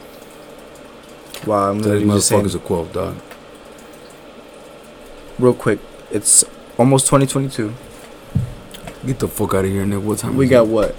[1.48, 3.16] wow i'm Tell these literally just saying motherfuckers a quote, dog.
[5.38, 5.78] real quick
[6.10, 6.44] it's
[6.78, 7.72] almost 2022
[9.06, 10.02] Get the fuck out of here, nigga.
[10.02, 10.68] What time we got it?
[10.70, 10.94] what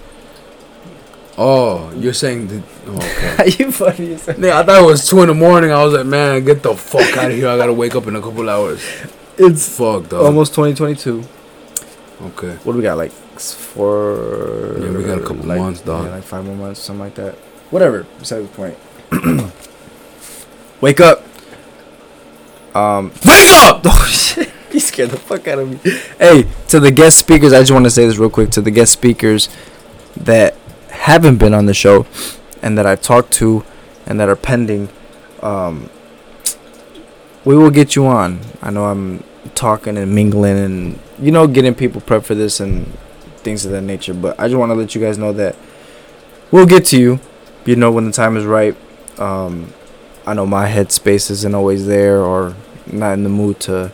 [1.38, 2.64] Oh, you're saying the.
[2.88, 3.52] Oh, okay.
[3.60, 4.16] you funny.
[4.16, 5.72] Nigga, I thought it was 2 in the morning.
[5.72, 7.50] I was like, man, get the fuck out of here.
[7.50, 8.82] I gotta wake up in a couple hours.
[9.38, 10.26] it's fucked dog.
[10.26, 11.24] almost 2022
[12.28, 12.56] Okay.
[12.64, 16.06] what do we got like four Yeah, we got a couple like, months, dog.
[16.06, 17.36] yeah, like five more months something like that
[17.72, 18.78] whatever besides the point
[20.82, 21.24] wake up.
[22.76, 23.82] Um Wake up!
[23.86, 24.52] oh shit.
[24.72, 25.92] You scared the fuck out of me.
[26.18, 28.52] Hey to the guest speakers i just want to say this real quick.
[28.52, 29.50] To the guest speakers
[30.16, 30.56] that
[30.90, 32.06] haven't been on the show
[32.62, 33.64] and that i've talked to
[34.06, 34.90] and that are pending
[35.42, 35.90] um
[37.46, 38.40] we will get you on.
[38.62, 39.24] I know i'm
[39.56, 42.86] talking and mingling and you know getting people prepped for this and
[43.38, 45.56] things of that nature but i just want to let you guys know that
[46.52, 47.20] we'll get to you.
[47.66, 48.76] You know when the time is right.
[49.18, 49.74] Um
[50.30, 52.54] i know my headspace isn't always there or
[53.02, 53.92] not in the mood to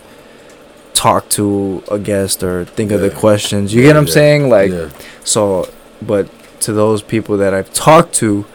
[0.93, 4.13] talk to a guest or think of the questions you Yeah, get what i'm yeah,
[4.13, 4.89] saying like yeah.
[5.23, 5.67] so
[6.01, 6.25] but
[6.61, 8.45] to those people that i've talked to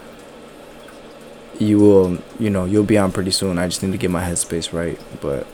[1.59, 4.23] you will you know you'll be on pretty soon i just need to get my
[4.29, 5.47] headspace right but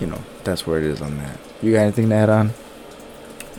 [0.00, 2.52] you know that's where it is on that you got anything to add on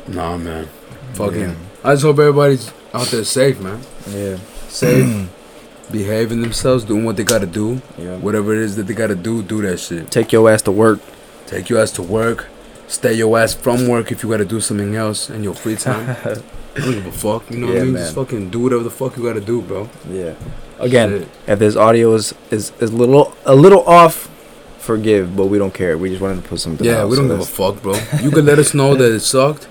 [0.07, 0.67] Nah, man.
[1.13, 1.39] Fucking.
[1.41, 1.55] Yeah.
[1.83, 3.79] I just hope everybody's out there safe, man.
[4.09, 4.37] Yeah.
[4.67, 5.29] Safe,
[5.91, 7.81] behaving themselves, doing what they gotta do.
[7.97, 8.17] Yeah.
[8.17, 10.11] Whatever it is that they gotta do, do that shit.
[10.11, 10.99] Take your ass to work.
[11.47, 12.47] Take your ass to work.
[12.87, 16.09] Stay your ass from work if you gotta do something else in your free time.
[16.75, 17.49] I don't give a fuck.
[17.51, 17.93] You know what I mean?
[17.93, 18.03] man.
[18.03, 19.89] Just fucking do whatever the fuck you gotta do, bro.
[20.09, 20.35] Yeah.
[20.79, 21.27] Again, Shit.
[21.47, 24.29] if this audio is is is little a little off,
[24.77, 25.97] forgive, but we don't care.
[25.97, 26.85] We just wanted to put something.
[26.85, 27.93] Yeah, out, we don't so give a fuck, bro.
[28.21, 29.65] You can let us know that it sucked.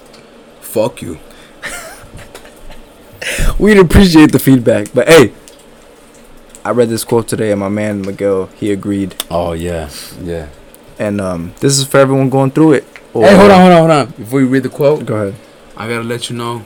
[0.61, 1.19] Fuck you.
[3.59, 5.33] We'd appreciate the feedback, but hey,
[6.69, 9.89] I read this quote today, and my man Miguel he agreed, Oh yeah,
[10.23, 10.49] yeah.
[10.99, 12.85] and um, this is for everyone going through it.
[13.15, 14.07] or- Hey, hold on, hold on, hold on.
[14.19, 15.35] Before you read the quote, Go ahead.
[15.79, 16.63] I gotta let you know.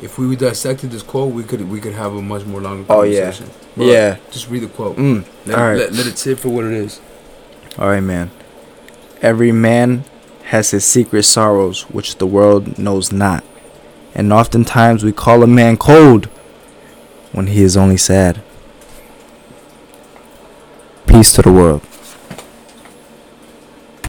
[0.00, 3.02] If we dissected this quote, we could we could have a much more longer Oh,
[3.02, 3.22] yeah.
[3.32, 3.50] conversation.
[3.76, 4.16] But Yeah.
[4.30, 4.96] Just read the quote.
[4.96, 5.24] Mm.
[5.46, 5.78] Let, All it, right.
[5.78, 7.00] let, let it sit for what it is.
[7.76, 8.30] All right, man.
[9.20, 10.04] Every man
[10.44, 13.42] has his secret sorrows, which the world knows not.
[14.14, 16.26] And oftentimes we call a man cold
[17.32, 18.40] when he is only sad.
[21.08, 21.80] Peace to the world.